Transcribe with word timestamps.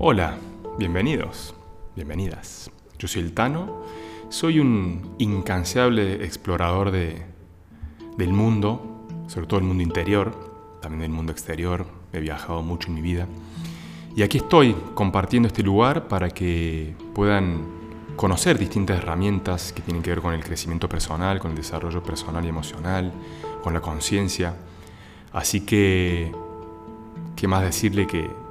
Hola, 0.00 0.38
bienvenidos, 0.78 1.56
bienvenidas. 1.96 2.70
Yo 3.00 3.08
soy 3.08 3.22
el 3.22 3.32
Tano, 3.32 3.82
soy 4.28 4.60
un 4.60 5.16
incansable 5.18 6.24
explorador 6.24 6.92
de, 6.92 7.26
del 8.16 8.32
mundo, 8.32 9.08
sobre 9.26 9.48
todo 9.48 9.58
el 9.58 9.66
mundo 9.66 9.82
interior, 9.82 10.78
también 10.80 11.00
del 11.00 11.10
mundo 11.10 11.32
exterior, 11.32 11.84
he 12.12 12.20
viajado 12.20 12.62
mucho 12.62 12.90
en 12.90 12.94
mi 12.94 13.02
vida. 13.02 13.26
Y 14.14 14.22
aquí 14.22 14.38
estoy 14.38 14.76
compartiendo 14.94 15.48
este 15.48 15.64
lugar 15.64 16.06
para 16.06 16.30
que 16.30 16.94
puedan 17.12 17.66
conocer 18.14 18.56
distintas 18.56 18.98
herramientas 18.98 19.72
que 19.72 19.82
tienen 19.82 20.04
que 20.04 20.10
ver 20.10 20.20
con 20.20 20.32
el 20.32 20.44
crecimiento 20.44 20.88
personal, 20.88 21.40
con 21.40 21.50
el 21.50 21.56
desarrollo 21.56 22.04
personal 22.04 22.44
y 22.44 22.48
emocional, 22.48 23.12
con 23.64 23.74
la 23.74 23.80
conciencia. 23.80 24.54
Así 25.32 25.62
que, 25.62 26.30
¿qué 27.34 27.48
más 27.48 27.64
decirle 27.64 28.06
que 28.06 28.47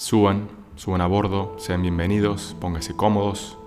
Suban, 0.00 0.48
suban 0.76 1.02
a 1.02 1.06
bordo, 1.06 1.56
sean 1.58 1.82
bienvenidos, 1.82 2.56
pónganse 2.58 2.96
cómodos, 2.96 3.58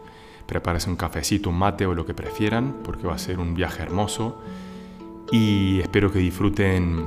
prepárense 0.47 0.89
un 0.89 0.95
cafecito, 0.95 1.51
un 1.51 1.59
mate 1.59 1.85
o 1.85 1.93
lo 1.93 2.07
que 2.07 2.15
prefieran, 2.15 2.77
porque 2.83 3.05
va 3.05 3.13
a 3.13 3.19
ser 3.19 3.37
un 3.37 3.53
viaje 3.53 3.83
hermoso. 3.83 4.41
Y 5.31 5.79
espero 5.81 6.11
que 6.11 6.17
disfruten 6.17 7.05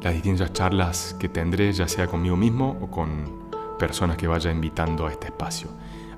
las 0.00 0.14
distintas 0.14 0.54
charlas 0.54 1.14
que 1.20 1.28
tendré, 1.28 1.70
ya 1.74 1.86
sea 1.86 2.06
conmigo 2.06 2.38
mismo 2.38 2.78
o 2.80 2.90
con 2.90 3.50
personas 3.78 4.16
que 4.16 4.26
vaya 4.26 4.50
invitando 4.50 5.06
a 5.06 5.10
este 5.10 5.26
espacio. 5.26 5.68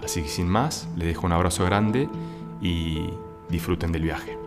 Así 0.00 0.22
que 0.22 0.28
sin 0.28 0.48
más, 0.48 0.88
les 0.94 1.08
dejo 1.08 1.27
un 1.27 1.32
abrazo 1.32 1.64
grande 1.64 2.08
y 2.62 3.10
disfruten 3.48 3.91
del 3.91 4.02
viaje. 4.02 4.38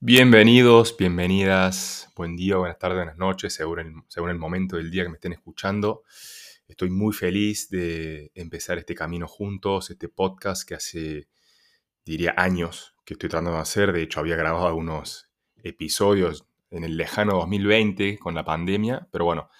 Bienvenidos, 0.00 0.96
bienvenidas, 0.96 2.08
buen 2.14 2.36
día, 2.36 2.56
buenas 2.56 2.78
tardes, 2.78 2.98
buenas 2.98 3.16
noches, 3.16 3.52
según 3.52 3.80
el, 3.80 3.94
según 4.06 4.30
el 4.30 4.38
momento 4.38 4.76
del 4.76 4.92
día 4.92 5.02
que 5.02 5.08
me 5.08 5.16
estén 5.16 5.32
escuchando. 5.32 6.04
Estoy 6.68 6.88
muy 6.88 7.12
feliz 7.12 7.68
de 7.68 8.30
empezar 8.36 8.78
este 8.78 8.94
camino 8.94 9.26
juntos, 9.26 9.90
este 9.90 10.08
podcast 10.08 10.68
que 10.68 10.76
hace, 10.76 11.26
diría, 12.04 12.32
años 12.36 12.94
que 13.04 13.14
estoy 13.14 13.28
tratando 13.28 13.54
de 13.54 13.58
hacer. 13.58 13.92
De 13.92 14.02
hecho, 14.02 14.20
había 14.20 14.36
grabado 14.36 14.68
algunos 14.68 15.28
episodios 15.64 16.46
en 16.70 16.84
el 16.84 16.96
lejano 16.96 17.32
2020 17.32 18.18
con 18.18 18.36
la 18.36 18.44
pandemia, 18.44 19.08
pero 19.10 19.24
bueno, 19.24 19.50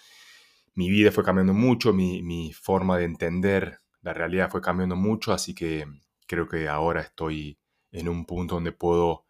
mi 0.75 0.89
vida 0.89 1.11
fue 1.11 1.25
cambiando 1.25 1.53
mucho, 1.53 1.93
mi, 1.93 2.23
mi 2.23 2.53
forma 2.53 2.97
de 2.97 3.07
entender 3.07 3.81
la 4.03 4.15
realidad 4.15 4.53
fue 4.53 4.61
cambiando 4.61 4.95
mucho, 4.95 5.33
así 5.33 5.53
que 5.53 5.85
creo 6.29 6.47
que 6.47 6.69
ahora 6.69 7.01
estoy 7.01 7.59
en 7.91 8.09
un 8.09 8.25
punto 8.25 8.55
donde 8.55 8.71
puedo 8.71 9.25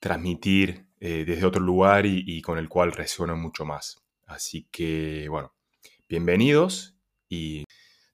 transmitir 0.00 0.86
eh, 0.98 1.24
desde 1.26 1.46
otro 1.46 1.62
lugar 1.62 2.06
y, 2.06 2.40
con 2.42 2.58
el 2.58 2.68
cual 2.68 2.92
resueno 2.92 3.36
mucho 3.36 3.64
más. 3.64 4.02
Así 4.26 4.66
que, 4.70 5.26
bueno, 5.28 5.54
bienvenidos 6.08 6.96
y 7.28 7.64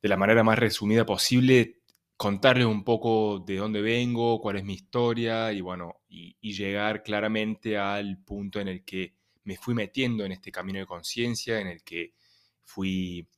de 0.03 0.09
la 0.09 0.17
manera 0.17 0.43
más 0.43 0.59
resumida 0.59 1.07
posible 1.07 1.81
contarles 2.17 2.67
un 2.67 2.85
poco 2.85 3.39
de 3.47 3.57
dónde 3.57 3.83
vengo, 3.83 4.41
cuál 4.41 4.57
es 4.57 4.65
mi 4.65 4.75
historia 4.75 5.53
y, 5.53 5.61
bueno, 5.61 6.01
y, 6.09 6.35
llegar 6.53 7.03
claramente 7.03 7.77
al 7.77 8.19
punto 8.19 8.61
en 8.61 8.69
el 8.69 8.85
que 8.85 9.15
me 9.45 9.57
fui 9.57 9.75
metiendo 9.75 10.25
en 10.25 10.33
este 10.33 10.51
camino 10.51 10.79
de 10.79 10.87
conciencia, 10.87 11.61
en 11.61 11.69
el 11.69 11.83
que 11.83 12.15
fui 12.65 13.29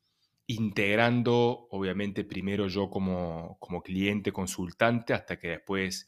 integrando, 0.46 1.69
obviamente 1.70 2.24
primero 2.24 2.69
yo 2.69 2.88
como, 2.88 3.58
como 3.60 3.82
cliente, 3.82 4.32
consultante, 4.32 5.12
hasta 5.12 5.38
que 5.38 5.48
después 5.48 6.06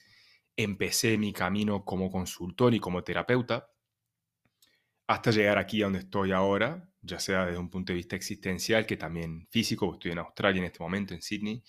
empecé 0.57 1.19
mi 1.19 1.33
camino 1.33 1.85
como 1.85 2.11
consultor 2.11 2.75
y 2.75 2.81
como 2.81 3.03
terapeuta 3.03 3.71
hasta 5.11 5.33
llegar 5.33 5.59
aquí 5.59 5.83
a 5.83 5.87
donde 5.87 5.99
estoy 5.99 6.31
ahora, 6.31 6.89
ya 7.03 7.19
sea 7.19 7.47
desde 7.47 7.59
un 7.59 7.69
punto 7.69 7.93
de 7.93 7.97
vista 7.97 8.15
existencial 8.15 8.87
que 8.87 8.97
también 8.97 9.49
físico, 9.51 9.93
estoy 9.93 10.13
en 10.13 10.19
Australia 10.19 10.61
en 10.61 10.67
este 10.67 10.79
momento, 10.79 11.15
en 11.15 11.21
Sydney. 11.21 11.65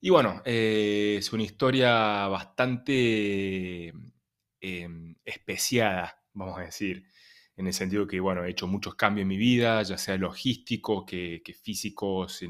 Y 0.00 0.10
bueno, 0.10 0.42
eh, 0.44 1.16
es 1.18 1.32
una 1.32 1.42
historia 1.42 2.28
bastante 2.28 3.88
eh, 4.60 4.88
especiada, 5.24 6.22
vamos 6.34 6.56
a 6.58 6.62
decir, 6.62 7.08
en 7.56 7.66
el 7.66 7.72
sentido 7.72 8.06
que, 8.06 8.20
bueno, 8.20 8.44
he 8.44 8.50
hecho 8.50 8.68
muchos 8.68 8.94
cambios 8.94 9.22
en 9.22 9.28
mi 9.28 9.38
vida, 9.38 9.82
ya 9.82 9.98
sea 9.98 10.16
logísticos 10.16 11.04
que, 11.04 11.42
que 11.44 11.52
físicos, 11.52 12.44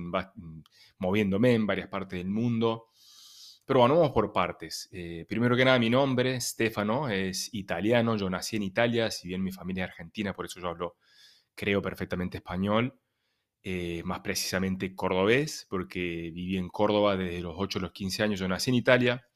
moviéndome 0.99 1.55
en 1.55 1.67
varias 1.67 1.89
partes 1.89 2.19
del 2.19 2.29
mundo. 2.29 2.89
Pero 3.67 3.81
bueno, 3.81 3.97
vamos 3.97 4.13
por 4.13 4.33
partes. 4.33 4.89
Eh, 4.93 5.27
primero 5.29 5.57
que 5.57 5.65
nada, 5.65 5.79
mi 5.81 5.91
nombre, 5.91 6.41
Stefano, 6.41 7.09
es 7.09 7.53
italiano. 7.53 8.17
Yo 8.17 8.31
nací 8.31 8.55
en 8.57 8.63
Italia, 8.63 9.11
si 9.11 9.27
bien 9.27 9.43
mi 9.43 9.51
familia 9.51 9.85
es 9.85 9.91
argentina, 9.91 10.33
por 10.33 10.47
eso 10.47 10.61
yo 10.61 10.69
hablo, 10.69 10.97
creo, 11.57 11.83
perfectamente 11.83 12.39
español. 12.39 12.97
Eh, 13.65 14.03
más 14.05 14.21
precisamente 14.21 14.95
cordobés, 14.95 15.67
porque 15.69 16.31
viví 16.33 16.57
en 16.57 16.69
Córdoba 16.69 17.17
desde 17.17 17.41
los 17.41 17.55
8 17.57 17.81
a 17.81 17.83
los 17.83 17.93
15 17.93 18.23
años. 18.23 18.39
Yo 18.39 18.47
nací 18.47 18.71
en 18.71 18.77
Italia, 18.77 19.27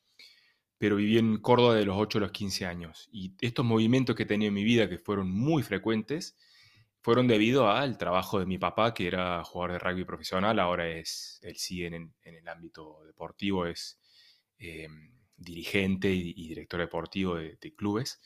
pero 0.78 0.97
viví 0.97 1.18
en 1.18 1.38
Córdoba 1.38 1.74
de 1.74 1.84
los 1.84 1.97
8 1.98 2.18
a 2.18 2.20
los 2.22 2.30
15 2.30 2.66
años. 2.66 3.08
Y 3.12 3.34
estos 3.41 3.64
movimientos 3.64 4.14
que 4.14 4.22
he 4.22 4.26
tenido 4.26 4.48
en 4.48 4.54
mi 4.54 4.64
vida, 4.64 4.88
que 4.88 4.98
fueron 4.98 5.28
muy 5.32 5.64
frecuentes, 5.64 6.36
fueron 7.00 7.26
debido 7.26 7.68
al 7.68 7.98
trabajo 7.98 8.38
de 8.38 8.47
mi 8.47 8.58
papá, 8.58 8.94
que 8.94 9.08
era 9.08 9.42
jugador 9.42 9.72
de 9.72 9.78
rugby 9.80 10.04
profesional, 10.04 10.60
ahora 10.60 10.88
es, 10.88 11.41
él 11.42 11.56
sigue 11.56 11.88
en, 11.88 12.14
en 12.22 12.34
el 12.36 12.47
ámbito 12.48 13.02
deportivo, 13.06 13.66
es 13.66 14.00
eh, 14.60 14.88
dirigente 15.37 16.10
y, 16.10 16.48
director 16.48 16.81
deportivo 16.81 17.37
de, 17.37 17.75
clubes. 17.76 18.21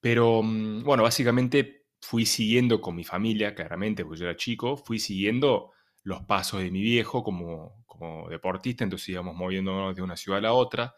Pero 0.00 0.42
mm, 0.42 0.82
bueno, 0.82 1.02
básicamente 1.02 1.86
fui 2.00 2.26
siguiendo 2.26 2.80
con 2.80 2.96
mi 2.96 3.04
familia, 3.04 3.54
claramente, 3.54 4.04
porque 4.04 4.20
yo 4.20 4.26
era 4.26 4.36
chico, 4.36 4.76
fui 4.76 4.98
siguiendo 4.98 5.72
los 6.02 6.22
pasos 6.22 6.62
de 6.62 6.70
mi 6.70 6.80
viejo 6.80 7.22
como, 7.22 7.84
como 7.86 8.28
deportista, 8.28 8.84
entonces 8.84 9.10
íbamos 9.10 9.36
moviéndonos 9.36 9.94
de 9.94 10.02
una 10.02 10.16
ciudad 10.16 10.38
a 10.38 10.42
la 10.42 10.52
otra. 10.52 10.94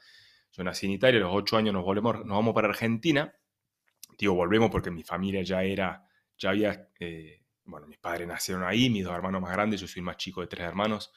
Yo 0.53 0.63
nací 0.65 0.87
en 0.87 0.93
Italia, 0.93 1.19
a 1.21 1.25
los 1.25 1.35
ocho 1.35 1.57
años 1.57 1.75
nos, 1.75 1.85
volvemos, 1.85 2.25
nos 2.25 2.37
vamos 2.37 2.55
para 2.55 2.69
Argentina. 2.69 3.35
Digo, 4.19 4.35
volvemos 4.35 4.71
porque 4.71 4.91
mi 4.91 5.03
familia 5.03 5.43
ya 5.43 5.63
era, 5.63 6.07
ya 6.39 6.51
había, 6.51 6.89
eh, 7.01 7.43
bueno, 7.65 7.87
mis 7.87 7.99
padres 7.99 8.29
nacieron 8.29 8.65
ahí, 8.65 8.91
mis 8.91 9.05
dos 9.05 9.15
hermanos 9.15 9.41
más 9.41 9.53
grandes, 9.53 9.81
yo 9.81 9.89
soy 9.89 10.01
el 10.01 10.05
más 10.05 10.17
chico 10.17 10.41
de 10.43 10.47
tres 10.47 10.67
hermanos, 10.67 11.13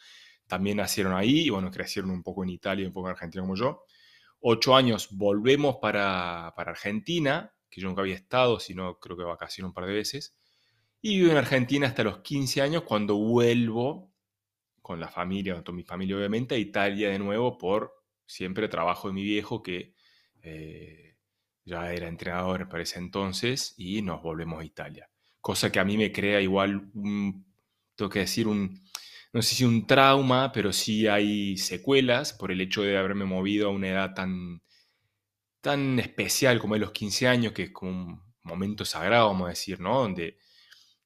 también 0.48 0.78
nacieron 0.78 1.14
ahí 1.14 1.42
y 1.42 1.50
bueno, 1.50 1.72
crecieron 1.72 2.12
un 2.12 2.24
poco 2.24 2.44
en 2.44 2.50
Italia 2.50 2.84
y 2.84 2.88
un 2.88 2.94
poco 2.94 3.08
en 3.08 3.14
Argentina 3.14 3.42
como 3.42 3.56
yo. 3.56 3.84
Ocho 4.40 4.76
años 4.76 5.10
volvemos 5.12 5.78
para, 5.78 6.48
Argentina, 6.48 7.54
que 7.70 7.82
yo 7.82 7.88
nunca 7.88 8.02
había 8.02 8.16
estado, 8.16 8.60
sino 8.60 9.00
creo 9.00 9.16
que 9.18 9.24
vacacioné 9.24 9.68
un 9.68 9.74
par 9.74 9.86
de 9.86 9.94
veces. 9.94 10.36
Y 11.02 11.20
vivo 11.20 11.32
en 11.32 11.38
Argentina 11.38 11.88
hasta 11.88 12.04
los 12.04 12.20
15 12.20 12.62
años 12.62 12.84
cuando 12.84 13.16
vuelvo 13.16 14.12
con 14.82 15.00
la 15.00 15.08
familia, 15.08 15.64
con 15.64 15.76
mi 15.76 15.84
familia 15.84 16.18
obviamente, 16.18 16.56
a 16.56 16.58
Italia 16.58 17.10
de 17.10 17.20
nuevo 17.20 17.58
por 17.58 17.94
siempre 18.26 18.68
trabajo 18.68 19.08
de 19.08 19.14
mi 19.14 19.24
viejo 19.24 19.64
que 19.64 19.96
eh, 20.42 21.16
ya 21.66 21.94
era 21.94 22.08
entrenador 22.08 22.68
para 22.68 22.84
ese 22.84 23.00
entonces 23.00 23.74
y 23.78 24.02
nos 24.02 24.22
volvemos 24.22 24.62
a 24.62 24.66
Italia. 24.66 25.10
Cosa 25.40 25.72
que 25.72 25.80
a 25.80 25.86
mí 25.86 25.98
me 25.98 26.12
crea 26.12 26.42
igual, 26.42 26.92
tengo 27.96 28.10
que 28.10 28.20
decir, 28.20 28.48
un, 28.48 28.80
no 29.34 29.42
sé 29.42 29.56
si 29.56 29.66
un 29.66 29.88
trauma, 29.88 30.52
pero 30.52 30.72
sí 30.72 31.08
hay 31.08 31.58
secuelas 31.58 32.34
por 32.34 32.52
el 32.52 32.62
hecho 32.62 32.84
de 32.84 32.98
haberme 32.98 33.26
movido 33.26 33.68
a 33.68 33.72
una 33.72 33.90
edad 33.90 34.14
tan, 34.14 34.62
tan 35.60 36.00
especial 36.00 36.60
como 36.60 36.76
de 36.76 36.82
los 36.82 36.92
15 36.92 37.28
años, 37.28 37.54
que 37.54 37.64
es 37.64 37.72
como 37.72 37.92
un 37.92 38.24
momento 38.44 38.86
sagrado, 38.86 39.28
vamos 39.28 39.48
a 39.48 39.50
decir, 39.50 39.80
¿no? 39.80 40.00
Donde 40.02 40.38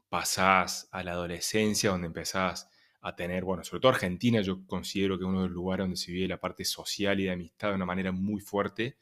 pasás 0.09 0.89
a 0.91 1.03
la 1.03 1.13
adolescencia, 1.13 1.91
donde 1.91 2.07
empezás 2.07 2.69
a 3.01 3.15
tener, 3.15 3.45
bueno, 3.45 3.63
sobre 3.63 3.79
todo 3.79 3.93
Argentina, 3.93 4.41
yo 4.41 4.65
considero 4.67 5.17
que 5.17 5.23
es 5.23 5.29
uno 5.29 5.43
de 5.43 5.47
los 5.47 5.55
lugares 5.55 5.85
donde 5.85 5.97
se 5.97 6.11
vive 6.11 6.27
la 6.27 6.39
parte 6.39 6.65
social 6.65 7.19
y 7.21 7.25
de 7.25 7.31
amistad 7.31 7.69
de 7.69 7.75
una 7.75 7.85
manera 7.85 8.11
muy 8.11 8.41
fuerte, 8.41 8.97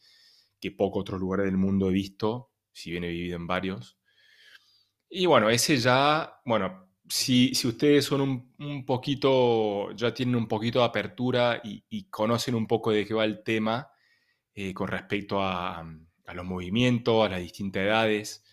que 0.59 0.69
pocos 0.71 1.01
otros 1.01 1.19
lugares 1.19 1.47
del 1.47 1.57
mundo 1.57 1.89
he 1.89 1.93
visto, 1.93 2.51
si 2.71 2.91
bien 2.91 3.03
he 3.03 3.09
vivido 3.09 3.37
en 3.37 3.47
varios. 3.47 3.97
Y 5.09 5.25
bueno, 5.25 5.49
ese 5.49 5.77
ya, 5.77 6.41
bueno, 6.45 6.85
si, 7.07 7.51
ustedes 7.65 8.05
son 8.05 8.49
un, 8.57 8.85
poquito, 8.85 9.91
ya 9.91 10.13
tienen 10.13 10.35
un 10.35 10.47
poquito 10.47 10.79
de 10.79 10.85
apertura 10.85 11.61
y, 11.63 12.03
conocen 12.09 12.55
un 12.55 12.67
poco 12.67 12.91
de 12.91 13.05
qué 13.05 13.13
va 13.13 13.25
el 13.25 13.43
tema 13.43 13.89
eh, 14.53 14.73
con 14.73 14.87
respecto 14.87 15.41
a, 15.41 15.85
los 16.33 16.45
movimientos, 16.45 17.25
a 17.25 17.29
las 17.29 17.41
distintas 17.41 17.83
edades, 17.83 18.43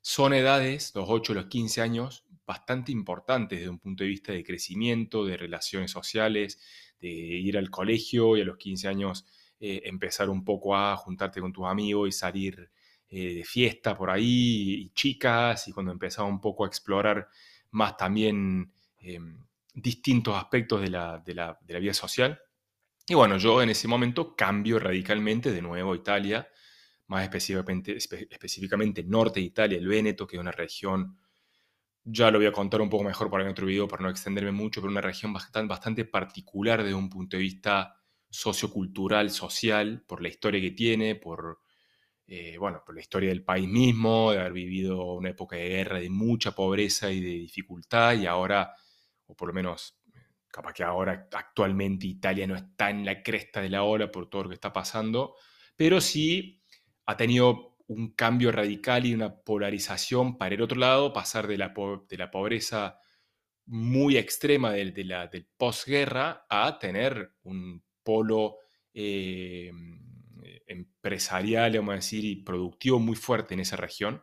son 0.00 0.34
edades, 0.34 0.92
los 0.94 1.06
8 1.08 1.34
los 1.34 1.46
15 1.46 1.80
años, 1.80 2.24
bastante 2.46 2.92
importantes 2.92 3.58
desde 3.58 3.70
un 3.70 3.78
punto 3.78 4.04
de 4.04 4.10
vista 4.10 4.32
de 4.32 4.44
crecimiento, 4.44 5.24
de 5.24 5.36
relaciones 5.36 5.90
sociales, 5.90 6.60
de 7.00 7.08
ir 7.08 7.56
al 7.56 7.70
colegio 7.70 8.36
y 8.36 8.42
a 8.42 8.44
los 8.44 8.58
15 8.58 8.88
años 8.88 9.24
eh, 9.60 9.82
empezar 9.84 10.28
un 10.28 10.44
poco 10.44 10.76
a 10.76 10.96
juntarte 10.96 11.40
con 11.40 11.52
tus 11.52 11.66
amigos 11.66 12.08
y 12.08 12.12
salir 12.12 12.70
eh, 13.08 13.34
de 13.34 13.44
fiesta 13.44 13.96
por 13.96 14.10
ahí, 14.10 14.82
y 14.82 14.90
chicas, 14.90 15.68
y 15.68 15.72
cuando 15.72 15.92
empezaba 15.92 16.28
un 16.28 16.40
poco 16.40 16.64
a 16.64 16.66
explorar 16.66 17.28
más 17.72 17.96
también 17.96 18.72
em, 18.98 19.44
distintos 19.74 20.36
aspectos 20.36 20.80
de 20.80 20.90
la, 20.90 21.22
vida 21.80 21.94
social. 21.94 22.40
Y 23.06 23.14
bueno, 23.14 23.36
yo 23.36 23.60
en 23.62 23.70
ese 23.70 23.88
momento 23.88 24.36
cambio 24.36 24.78
radicalmente 24.78 25.50
de 25.50 25.60
nuevo 25.60 25.92
a 25.92 25.96
Italia, 25.96 26.48
más 27.08 27.24
específicamente, 27.24 27.96
específicamente 27.96 29.02
norte 29.02 29.40
de 29.40 29.46
Italia, 29.46 29.78
el 29.78 29.88
Véneto, 29.88 30.26
que 30.26 30.36
es 30.36 30.40
una 30.40 30.52
región 30.52 31.18
ya 32.04 32.30
lo 32.30 32.38
voy 32.38 32.46
a 32.46 32.52
contar 32.52 32.80
un 32.80 32.90
poco 32.90 33.04
mejor 33.04 33.30
para 33.30 33.44
en 33.44 33.50
otro 33.50 33.66
video, 33.66 33.86
para 33.86 34.02
no 34.02 34.10
extenderme 34.10 34.52
mucho, 34.52 34.80
pero 34.80 34.90
una 34.90 35.00
región 35.00 35.32
bastante, 35.32 35.68
bastante 35.68 36.04
particular 36.04 36.82
desde 36.82 36.94
un 36.94 37.08
punto 37.08 37.36
de 37.36 37.42
vista 37.42 37.96
sociocultural, 38.28 39.30
social, 39.30 40.02
por 40.06 40.20
la 40.20 40.28
historia 40.28 40.60
que 40.60 40.72
tiene, 40.72 41.14
por, 41.14 41.61
eh, 42.34 42.56
bueno, 42.56 42.82
por 42.82 42.94
la 42.94 43.02
historia 43.02 43.28
del 43.28 43.44
país 43.44 43.68
mismo, 43.68 44.32
de 44.32 44.40
haber 44.40 44.54
vivido 44.54 45.12
una 45.12 45.28
época 45.28 45.56
de 45.56 45.68
guerra, 45.68 46.00
de 46.00 46.08
mucha 46.08 46.52
pobreza 46.52 47.10
y 47.10 47.20
de 47.20 47.28
dificultad, 47.28 48.14
y 48.14 48.24
ahora, 48.24 48.74
o 49.26 49.36
por 49.36 49.48
lo 49.48 49.52
menos, 49.52 49.98
capaz 50.48 50.72
que 50.72 50.82
ahora 50.82 51.28
actualmente 51.30 52.06
Italia 52.06 52.46
no 52.46 52.56
está 52.56 52.88
en 52.88 53.04
la 53.04 53.22
cresta 53.22 53.60
de 53.60 53.68
la 53.68 53.82
ola 53.82 54.10
por 54.10 54.30
todo 54.30 54.44
lo 54.44 54.48
que 54.48 54.54
está 54.54 54.72
pasando, 54.72 55.34
pero 55.76 56.00
sí 56.00 56.62
ha 57.04 57.18
tenido 57.18 57.76
un 57.86 58.14
cambio 58.14 58.50
radical 58.50 59.04
y 59.04 59.12
una 59.12 59.36
polarización 59.36 60.38
para 60.38 60.54
el 60.54 60.62
otro 60.62 60.78
lado, 60.78 61.12
pasar 61.12 61.46
de 61.46 61.58
la, 61.58 61.74
de 62.08 62.16
la 62.16 62.30
pobreza 62.30 62.98
muy 63.66 64.16
extrema 64.16 64.72
de, 64.72 64.90
de 64.90 65.28
del 65.30 65.48
posguerra 65.58 66.46
a 66.48 66.78
tener 66.78 67.34
un 67.42 67.84
polo 68.02 68.56
eh, 68.94 69.70
empresarial, 70.66 71.76
vamos 71.76 71.92
a 71.92 71.96
decir, 71.96 72.24
y 72.24 72.36
productivo 72.36 72.98
muy 72.98 73.16
fuerte 73.16 73.54
en 73.54 73.60
esa 73.60 73.76
región. 73.76 74.22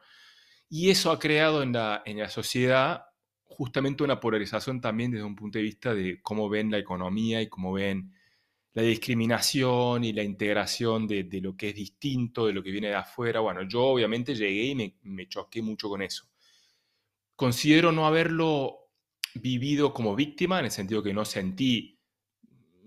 Y 0.70 0.90
eso 0.90 1.12
ha 1.12 1.20
creado 1.20 1.64
en 1.64 1.74
la, 1.74 2.04
en 2.06 2.20
la 2.20 2.30
sociedad 2.30 3.06
justamente 3.44 4.04
una 4.04 4.20
polarización 4.20 4.80
también 4.80 5.12
desde 5.12 5.26
un 5.26 5.36
punto 5.36 5.58
de 5.58 5.64
vista 5.64 5.94
de 5.94 6.22
cómo 6.22 6.48
ven 6.48 6.72
la 6.72 6.78
economía 6.78 7.42
y 7.42 7.50
cómo 7.50 7.74
ven 7.74 8.14
la 8.74 8.84
discriminación 8.84 10.04
y 10.04 10.14
la 10.14 10.24
integración 10.24 11.08
de, 11.08 11.24
de, 11.24 11.42
lo 11.42 11.58
que 11.58 11.70
es 11.70 11.76
distinto, 11.76 12.46
de 12.46 12.54
lo 12.54 12.64
que 12.64 12.72
viene 12.72 12.88
de 12.88 12.96
afuera. 12.96 13.40
Bueno, 13.40 13.64
yo 13.64 13.84
obviamente 13.84 14.36
llegué 14.36 14.66
y 14.66 14.76
me, 14.76 14.96
me, 15.02 15.28
choqué 15.28 15.62
mucho 15.62 15.90
con 15.90 16.02
eso. 16.02 16.30
Considero 17.36 17.92
no 17.92 18.06
haberlo 18.06 18.92
vivido 19.34 19.94
como 19.94 20.16
víctima, 20.16 20.60
en 20.60 20.66
el 20.66 20.72
sentido 20.72 21.04
que 21.04 21.14
no 21.14 21.26
sentí 21.26 21.99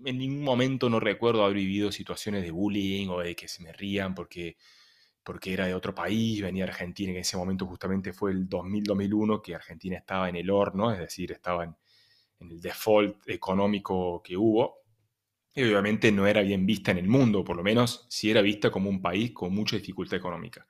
en 0.05 0.17
ningún 0.17 0.43
momento 0.43 0.89
no 0.89 0.99
recuerdo 0.99 1.43
haber 1.43 1.57
vivido 1.57 1.91
situaciones 1.91 2.43
de 2.43 2.51
bullying 2.51 3.07
o 3.09 3.19
de 3.19 3.35
que 3.35 3.47
se 3.47 3.63
me 3.63 3.71
rían 3.73 4.15
porque, 4.15 4.57
porque 5.23 5.53
era 5.53 5.65
de 5.65 5.73
otro 5.73 5.95
país, 5.95 6.41
venía 6.41 6.65
Argentina, 6.65 7.11
en 7.11 7.17
ese 7.17 7.37
momento 7.37 7.65
justamente 7.65 8.13
fue 8.13 8.31
el 8.31 8.49
2000-2001 8.49 9.41
que 9.41 9.55
Argentina 9.55 9.97
estaba 9.97 10.29
en 10.29 10.35
el 10.35 10.49
horno, 10.49 10.91
es 10.91 10.99
decir, 10.99 11.31
estaba 11.31 11.63
en, 11.63 11.75
el 12.39 12.59
default 12.59 13.27
económico 13.29 14.21
que 14.21 14.35
hubo. 14.35 14.83
Y 15.55 15.63
obviamente 15.63 16.11
no 16.11 16.27
era 16.27 16.41
bien 16.41 16.65
vista 16.65 16.91
en 16.91 16.97
el 16.97 17.07
mundo, 17.07 17.43
por 17.43 17.55
lo 17.55 17.63
menos 17.63 18.05
si 18.09 18.31
era 18.31 18.41
vista 18.41 18.71
como 18.71 18.89
un 18.89 19.01
país 19.01 19.31
con 19.31 19.53
mucha 19.53 19.77
dificultad 19.77 20.17
económica. 20.17 20.67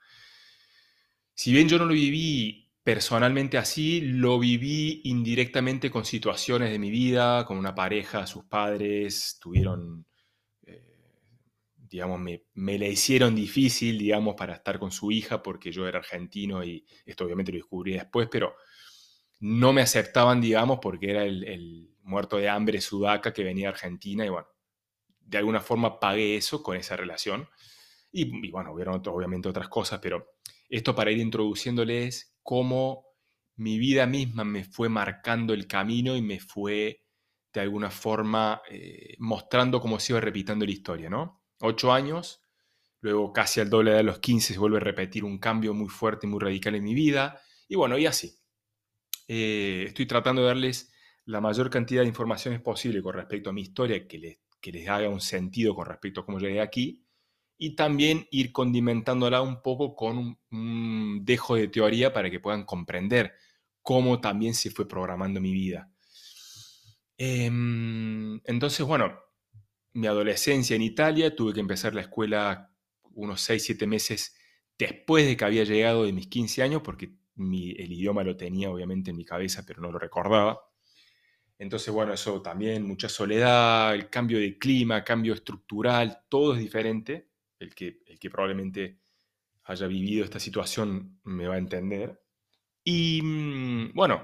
Si 1.34 1.52
bien 1.52 1.68
yo 1.68 1.80
no 1.80 1.86
lo 1.86 1.94
viví 1.94 2.63
Personalmente 2.84 3.58
así, 3.58 4.02
lo 4.02 4.38
viví 4.40 5.02
indirectamente 5.06 5.90
con 5.90 6.04
situaciones 6.04 6.70
de 6.70 6.80
mi 6.80 6.92
vida, 6.92 7.46
con 7.46 7.58
una 7.58 7.74
pareja, 7.74 8.28
sus 8.28 8.44
padres 8.44 9.38
tuvieron, 9.40 10.06
eh, 10.66 10.84
digamos, 11.78 12.20
me, 12.20 12.44
me, 12.56 12.78
la 12.78 12.88
hicieron 12.88 13.36
difícil, 13.36 13.98
digamos, 13.98 14.36
para 14.36 14.56
estar 14.56 14.80
con 14.80 14.92
su 14.92 15.12
hija 15.12 15.42
porque 15.42 15.72
yo 15.72 15.88
era 15.88 16.00
argentino 16.00 16.62
y 16.62 16.86
esto 17.06 17.24
obviamente 17.24 17.54
lo 17.54 17.60
descubrí 17.60 17.94
después, 17.94 18.28
pero 18.30 18.54
no 19.40 19.72
me 19.72 19.82
aceptaban, 19.82 20.42
digamos, 20.42 20.80
porque 20.82 21.10
era 21.12 21.24
el, 21.24 21.90
muerto 22.06 22.36
de 22.36 22.50
hambre 22.50 22.82
sudaca 22.82 23.32
que 23.32 23.46
venía 23.46 23.70
a 23.70 23.72
Argentina 23.72 24.26
y 24.26 24.30
bueno, 24.30 24.48
de 25.22 25.38
alguna 25.38 25.62
forma 25.62 26.02
pagué 26.02 26.36
eso 26.36 26.62
con 26.62 26.76
esa 26.76 26.98
relación. 26.98 27.48
Y, 28.12 28.46
y 28.46 28.52
bueno, 28.52 28.74
hubieron 28.74 29.02
obviamente 29.08 29.48
otras 29.48 29.70
cosas, 29.70 30.02
pero 30.02 30.36
esto 30.68 30.94
para 30.94 31.12
ir 31.12 31.20
introduciéndoles 31.20 32.33
cómo 32.44 33.06
mi 33.56 33.78
vida 33.78 34.06
misma 34.06 34.44
me 34.44 34.64
fue 34.64 34.90
marcando 34.90 35.54
el 35.54 35.68
camino 35.68 36.16
y 36.16 36.22
me 36.22 36.40
fue 36.40 37.04
de 37.54 37.62
alguna 37.62 37.92
forma 37.92 38.62
eh, 38.70 39.16
mostrando 39.20 39.80
cómo 39.80 40.00
se 40.00 40.14
iba 40.14 40.20
repitiendo 40.20 40.66
la 40.66 40.72
historia, 40.72 41.10
¿no? 41.10 41.44
Ocho 41.60 41.94
años, 41.94 42.42
luego 43.00 43.32
casi 43.32 43.60
al 43.60 43.70
doble 43.70 43.92
de 43.92 44.04
los 44.04 44.20
15 44.20 44.54
se 44.54 44.60
vuelve 44.60 44.78
a 44.78 44.82
repetir 44.82 45.24
un 45.24 45.38
cambio 45.38 45.74
muy 45.74 45.90
fuerte, 45.90 46.26
muy 46.26 46.40
radical 46.40 46.76
en 46.76 46.84
mi 46.84 46.94
vida, 46.96 47.42
y 47.68 47.76
bueno, 47.76 47.98
y 47.98 48.06
así. 48.06 48.36
Eh, 49.28 49.86
estoy 49.88 50.06
tratando 50.06 50.42
de 50.42 50.48
darles 50.48 50.92
la 51.26 51.40
mayor 51.40 51.70
cantidad 51.70 52.02
de 52.02 52.08
informaciones 52.08 52.60
posible 52.62 53.02
con 53.02 53.14
respecto 53.14 53.52
a 53.52 53.54
mi 53.54 53.62
historia, 53.62 54.08
que 54.08 54.18
les, 54.18 54.40
que 54.60 54.72
les 54.72 54.88
haga 54.90 55.08
un 55.10 55.22
sentido 55.22 55.76
con 55.76 55.86
respecto 55.86 56.22
a 56.22 56.26
cómo 56.26 56.40
llegué 56.40 56.60
aquí, 56.60 57.03
y 57.58 57.76
también 57.76 58.28
ir 58.32 58.52
condimentándola 58.52 59.42
un 59.42 59.62
poco 59.62 59.96
con 59.96 60.38
un, 60.52 61.26
dejo 61.26 61.56
de 61.56 61.68
teoría 61.68 62.14
para 62.14 62.30
que 62.30 62.40
puedan 62.40 62.66
comprender 62.66 63.34
cómo 63.82 64.20
también 64.20 64.54
se 64.54 64.72
fue 64.72 64.88
programando 64.88 65.40
mi 65.40 65.54
vida. 65.54 65.92
Em, 67.18 68.42
entonces, 68.46 68.86
bueno, 68.86 69.18
mi 69.94 70.08
adolescencia 70.08 70.76
en 70.76 70.82
Italia, 70.82 71.36
tuve 71.36 71.54
que 71.54 71.60
empezar 71.60 71.94
la 71.94 72.02
escuela 72.02 72.72
unos 73.14 73.42
6, 73.42 73.64
7 73.64 73.88
meses 73.88 74.36
después 74.78 75.26
de 75.26 75.38
que 75.38 75.46
había 75.46 75.64
llegado 75.64 76.04
de 76.06 76.14
mis 76.14 76.28
15 76.28 76.64
años, 76.64 76.82
porque 76.84 77.16
el 77.38 77.92
idioma 77.92 78.24
lo 78.24 78.36
tenía 78.36 78.72
obviamente 78.72 79.12
en 79.12 79.18
mi 79.18 79.26
cabeza, 79.26 79.66
pero 79.66 79.82
no 79.82 79.92
lo 79.92 80.00
recordaba. 80.00 80.60
Entonces, 81.60 81.94
bueno, 81.94 82.14
eso 82.14 82.42
también, 82.42 82.84
mucha 82.84 83.08
soledad, 83.10 83.94
el 83.94 84.10
cambio 84.10 84.40
de 84.40 84.58
clima, 84.58 85.04
cambio 85.04 85.34
estructural, 85.34 86.24
todo 86.30 86.56
es 86.56 86.60
diferente 86.60 87.33
el 87.64 87.76
que, 87.76 88.30
probablemente 88.30 89.00
haya 89.66 89.88
vivido 89.88 90.26
esta 90.26 90.40
situación 90.40 91.20
me 91.24 91.48
va 91.48 91.56
a 91.56 91.60
entender. 91.60 92.22
Y 92.84 93.22
mm, 93.22 93.94
bueno, 93.94 94.24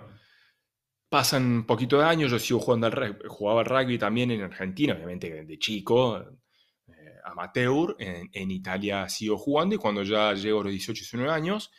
pasan 1.10 1.44
un 1.46 1.66
poquito 1.66 1.98
de 2.00 2.06
años, 2.06 2.32
yo 2.32 2.40
sigo 2.40 2.60
jugando 2.60 2.88
al 2.88 2.94
rugby, 2.94 3.28
jugaba 3.28 3.62
al 3.62 3.66
rugby 3.66 3.98
también 3.98 4.32
en 4.32 4.42
Argentina, 4.42 4.94
obviamente 4.94 5.46
de 5.46 5.60
chico, 5.60 6.20
eh, 6.20 7.20
amateur, 7.26 7.96
en, 8.00 8.52
Italia 8.52 9.08
sigo 9.10 9.38
jugando 9.38 9.76
y 9.76 9.78
cuando 9.78 10.04
ya 10.04 10.34
llego 10.34 10.62
a 10.62 10.64
los 10.66 10.72
18, 10.72 11.00
19 11.00 11.32
años, 11.32 11.72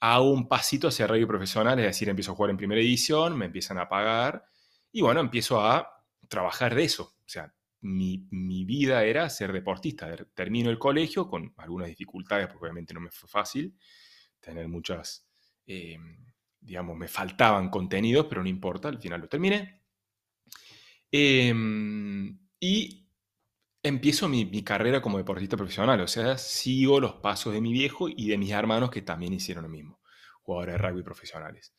hago 0.00 0.30
un 0.30 0.48
pasito 0.48 0.88
hacia 0.88 1.06
rugby 1.06 1.26
profesional, 1.26 1.78
es 1.78 1.86
decir, 1.86 2.08
empiezo 2.08 2.32
a 2.32 2.34
jugar 2.34 2.50
en 2.50 2.56
primera 2.56 2.80
edición, 2.80 3.38
me 3.38 3.46
empiezan 3.46 3.78
a 3.78 3.88
pagar 3.88 4.44
y 4.92 5.02
bueno, 5.02 5.20
empiezo 5.20 5.60
a 5.60 5.88
trabajar 6.28 6.74
de 6.74 6.84
eso. 6.84 7.04
O 7.04 7.28
sea, 7.28 7.54
mi, 7.80 8.64
vida 8.64 9.04
era 9.04 9.28
ser 9.30 9.52
deportista. 9.52 10.14
Termino 10.34 10.70
el 10.70 10.78
colegio 10.78 11.28
con 11.28 11.52
algunas 11.56 11.88
dificultades, 11.88 12.48
porque 12.48 12.64
obviamente 12.64 12.94
no 12.94 13.00
me 13.00 13.10
fue 13.10 13.28
fácil 13.28 13.76
tener 14.40 14.68
muchas, 14.68 15.26
eh, 15.66 15.98
digamos, 16.60 16.96
me 16.96 17.08
faltaban 17.08 17.70
contenidos, 17.70 18.26
pero 18.28 18.42
no 18.42 18.48
importa, 18.48 18.88
al 18.88 18.98
final 18.98 19.20
lo 19.20 19.28
terminé. 19.28 19.82
Em, 21.10 22.38
y 22.60 23.08
empiezo 23.82 24.28
mi, 24.28 24.44
mi, 24.44 24.62
carrera 24.62 25.00
como 25.00 25.18
deportista 25.18 25.56
profesional, 25.56 26.00
o 26.00 26.08
sea, 26.08 26.36
sigo 26.38 27.00
los 27.00 27.14
pasos 27.14 27.52
de 27.54 27.60
mi 27.60 27.72
viejo 27.72 28.08
y 28.08 28.28
de 28.28 28.38
mis 28.38 28.50
hermanos 28.50 28.90
que 28.90 29.02
también 29.02 29.32
hicieron 29.32 29.64
lo 29.64 29.70
mismo, 29.70 30.00
jugadores 30.42 30.74
de 30.74 30.78
rugby 30.78 31.02
profesionales. 31.02 31.75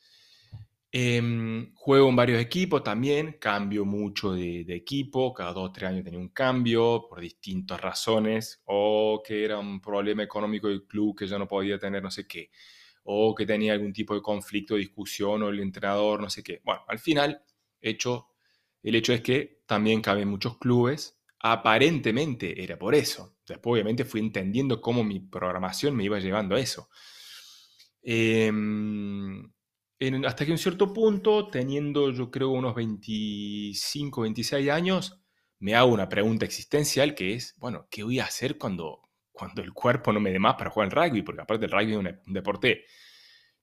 Em, 0.89 1.73
juego 1.75 2.07
en 2.07 2.15
varios 2.15 2.41
equipos 2.41 2.81
también, 2.81 3.33
cambio 3.39 3.83
mucho 3.83 4.31
de, 4.33 4.61
equipo, 4.69 5.33
cada 5.33 5.51
dos 5.51 5.69
o 5.69 5.71
tres 5.71 5.89
años 5.89 6.03
tenía 6.05 6.19
un 6.19 6.29
cambio 6.29 7.05
por 7.09 7.19
distintas 7.19 7.79
razones, 7.81 8.61
o 8.65 9.21
que 9.25 9.43
era 9.43 9.57
un 9.59 9.81
problema 9.81 10.23
económico 10.23 10.67
del 10.69 10.85
club 10.87 11.17
que 11.17 11.27
ya 11.27 11.37
no 11.37 11.47
podía 11.47 11.77
tener 11.77 12.01
no 12.01 12.09
sé 12.09 12.25
qué, 12.25 12.51
o 13.03 13.35
que 13.35 13.45
tenía 13.45 13.73
algún 13.73 13.91
tipo 13.93 14.15
de 14.15 14.21
conflicto, 14.21 14.75
discusión, 14.75 15.43
o 15.43 15.49
el 15.49 15.59
entrenador, 15.59 16.21
no 16.21 16.29
sé 16.29 16.41
qué. 16.43 16.61
Bueno, 16.63 16.81
al 16.87 16.99
final, 16.99 17.41
hecho, 17.81 18.29
el 18.81 18.95
hecho 18.95 19.13
es 19.13 19.21
que 19.21 19.63
también 19.65 20.01
caben 20.01 20.29
muchos 20.29 20.57
clubes, 20.57 21.19
aparentemente 21.39 22.63
era 22.63 22.79
por 22.79 22.95
eso. 22.95 23.37
Después 23.45 23.73
obviamente 23.73 24.05
fui 24.05 24.21
entendiendo 24.21 24.81
cómo 24.81 25.03
mi 25.03 25.19
programación 25.19 25.95
me 25.95 26.05
iba 26.05 26.19
llevando 26.19 26.55
a 26.55 26.59
eso. 26.59 26.89
Eh, 28.01 28.51
hasta 30.25 30.45
que 30.45 30.51
un 30.51 30.57
cierto 30.57 30.93
punto, 30.93 31.47
teniendo 31.47 32.11
yo 32.11 32.29
creo 32.29 32.49
unos 32.49 32.75
25, 32.75 34.21
26 34.21 34.69
años, 34.69 35.19
me 35.59 35.75
hago 35.75 35.91
una 35.91 36.07
pregunta 36.07 36.45
existencial 36.45 37.15
que 37.15 37.33
es, 37.33 37.55
bueno, 37.57 37.87
¿qué 37.89 38.03
voy 38.03 38.19
a 38.19 38.25
hacer 38.25 38.57
cuando, 38.57 39.01
cuando 39.31 39.61
el 39.63 39.73
cuerpo 39.73 40.13
no 40.13 40.19
me 40.19 40.31
dé 40.31 40.39
más 40.39 40.55
para 40.55 40.69
jugar 40.69 40.89
al 40.89 41.09
rugby? 41.09 41.23
Porque 41.23 41.41
aparte 41.41 41.65
el 41.65 41.71
rugby 41.71 41.93
es 41.93 41.97
un, 41.97 42.33
deporte 42.33 42.85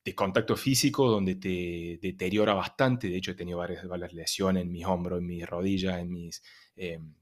de 0.04 0.14
contacto 0.14 0.56
físico 0.56 1.08
donde 1.08 1.36
te 1.36 1.98
deteriora 2.02 2.54
bastante. 2.54 3.08
De 3.08 3.16
hecho, 3.16 3.30
he 3.30 3.34
tenido 3.34 3.58
varias, 3.58 3.86
varias 3.86 4.12
lesiones 4.12 4.64
en 4.64 4.72
mis 4.72 4.84
hombros, 4.86 5.20
en 5.20 5.26
mis 5.26 5.46
rodillas, 5.48 5.98
en 6.00 6.10
mis, 6.10 6.42
em, 6.76 7.14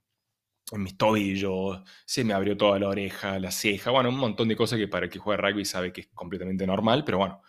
en 0.73 0.83
mis 0.83 0.97
tobillos. 0.97 1.83
Se 2.07 2.25
me 2.25 2.33
abrió 2.33 2.57
toda 2.57 2.79
la 2.79 2.89
oreja, 2.89 3.39
la 3.39 3.51
ceja. 3.51 3.91
Bueno, 3.91 4.09
un 4.09 4.17
montón 4.17 4.49
de 4.49 4.57
cosas 4.57 4.79
que 4.79 4.89
para 4.89 5.07
el 5.07 5.13
que 5.13 5.19
juega 5.19 5.49
rugby 5.49 5.65
sabe 5.67 5.93
que 5.93 6.03
es 6.03 6.09
completamente 6.09 6.67
normal, 6.67 7.05
pero 7.05 7.19
bueno, 7.19 7.43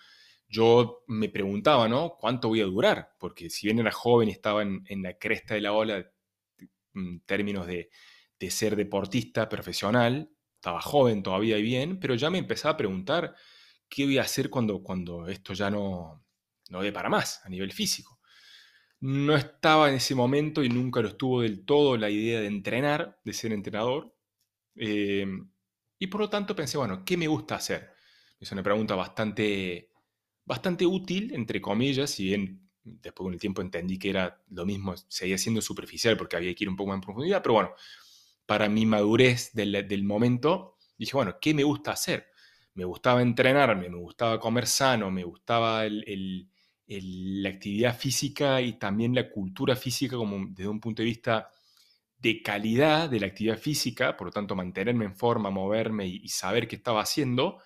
yo 0.54 1.04
me 1.08 1.30
preguntaba, 1.30 1.90
¿no? 1.90 2.16
¿Cuánto 2.16 2.48
voy 2.48 2.62
a 2.62 2.66
durar? 2.66 3.16
Porque 3.20 3.50
si 3.50 3.68
bien 3.68 3.80
era 3.80 3.92
joven 3.92 4.30
estaba 4.30 4.62
en, 4.62 5.02
la 5.02 5.18
cresta 5.18 5.56
de 5.56 5.62
la 5.62 5.74
ola 5.74 6.06
en 6.94 7.22
términos 7.22 7.66
de, 7.68 7.90
ser 8.50 8.76
deportista 8.76 9.48
profesional, 9.48 10.30
estaba 10.56 10.82
joven 10.82 11.24
todavía 11.24 11.58
y 11.58 11.62
bien, 11.62 11.98
pero 11.98 12.14
ya 12.14 12.30
me 12.30 12.40
empezaba 12.40 12.74
a 12.74 12.78
preguntar 12.78 13.34
qué 13.88 14.04
voy 14.04 14.18
a 14.18 14.24
hacer 14.24 14.50
cuando, 14.50 14.84
cuando 14.84 15.30
esto 15.30 15.54
ya 15.54 15.70
no, 15.70 16.26
no 16.70 16.82
de 16.82 16.92
para 16.92 17.08
más 17.08 17.42
a 17.46 17.50
nivel 17.50 17.72
físico. 17.72 18.20
No 19.00 19.36
estaba 19.36 19.88
en 19.90 19.96
ese 19.96 20.14
momento 20.14 20.62
y 20.62 20.68
nunca 20.68 21.02
lo 21.02 21.08
estuvo 21.08 21.42
del 21.42 21.66
todo 21.66 21.96
la 21.96 22.10
idea 22.10 22.42
de 22.42 22.48
entrenar, 22.48 23.18
de 23.24 23.34
ser 23.34 23.54
entrenador. 23.54 24.14
Eh, 24.76 25.26
y 25.98 26.08
por 26.08 26.20
lo 26.20 26.30
tanto 26.30 26.54
pensé, 26.54 26.78
bueno, 26.78 27.06
¿qué 27.06 27.16
me 27.16 27.28
gusta 27.28 27.56
hacer? 27.56 27.94
Es 28.42 28.52
una 28.52 28.62
pregunta 28.62 28.94
bastante, 28.94 29.93
bastante 30.46 30.86
útil, 30.86 31.34
entre 31.34 31.62
comillas, 31.62 32.10
si 32.10 32.26
bien 32.26 32.70
después 32.84 33.26
con 33.26 33.34
el 33.34 33.40
tiempo 33.40 33.62
entendí 33.62 33.98
que 33.98 34.10
era 34.10 34.42
lo 34.50 34.66
mismo, 34.66 34.96
seguía 35.08 35.38
siendo 35.38 35.62
superficial 35.62 36.18
porque 36.18 36.36
había 36.36 36.54
que 36.54 36.66
ir 36.66 36.70
un 36.70 36.76
poco 36.76 36.90
más 36.90 36.96
en 36.96 37.02
profundidad, 37.02 37.42
pero 37.42 37.54
bueno, 37.54 37.72
para 38.46 38.68
mi 38.68 38.86
madurez 38.86 39.54
del, 39.54 39.88
del 39.88 40.04
momento, 40.04 40.78
dije, 40.98 41.14
bueno, 41.14 41.38
¿qué 41.40 41.54
me 41.54 41.64
gusta 41.64 41.92
hacer? 41.92 42.28
Me 42.74 42.86
gustaba 42.86 43.22
entrenarme, 43.22 43.90
me 43.90 43.98
gustaba 43.98 44.40
comer 44.40 44.68
sano, 44.68 45.12
me 45.12 45.24
gustaba 45.24 45.86
el, 45.86 46.50
la 46.88 47.50
actividad 47.50 47.98
física 47.98 48.62
y 48.62 48.74
también 48.74 49.14
la 49.14 49.30
cultura 49.30 49.76
física 49.76 50.18
como 50.18 50.48
desde 50.50 50.68
un 50.68 50.80
punto 50.80 51.02
de 51.02 51.08
vista 51.08 51.50
de 52.18 52.42
calidad 52.42 53.10
de 53.10 53.20
la 53.20 53.28
actividad 53.28 53.58
física, 53.58 54.16
por 54.18 54.28
lo 54.28 54.32
tanto 54.32 54.56
mantenerme 54.56 55.06
en 55.06 55.16
forma, 55.16 55.50
moverme 55.50 56.08
y, 56.08 56.28
saber 56.30 56.68
qué 56.68 56.78
estaba 56.78 57.02
haciendo, 57.02 57.60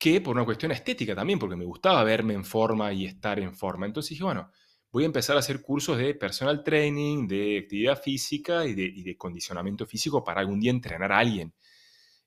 que 0.00 0.22
por 0.22 0.34
una 0.34 0.46
cuestión 0.46 0.72
estética 0.72 1.14
también, 1.14 1.38
porque 1.38 1.56
me 1.56 1.66
gustaba 1.66 2.02
verme 2.04 2.32
en 2.32 2.44
forma 2.44 2.90
y 2.90 3.04
estar 3.04 3.38
en 3.38 3.54
forma. 3.54 3.84
Entonces 3.84 4.10
dije, 4.10 4.24
bueno, 4.24 4.50
voy 4.90 5.02
a 5.02 5.06
empezar 5.06 5.36
a 5.36 5.40
hacer 5.40 5.60
cursos 5.60 5.98
de 5.98 6.14
personal 6.14 6.64
training, 6.64 7.28
de 7.28 7.58
actividad 7.58 8.00
física 8.00 8.64
y 8.64 8.72
de, 8.72 9.16
condicionamiento 9.18 9.84
físico 9.86 10.24
para 10.24 10.40
algún 10.40 10.58
día 10.58 10.70
entrenar 10.70 11.12
a 11.12 11.18
alguien. 11.18 11.52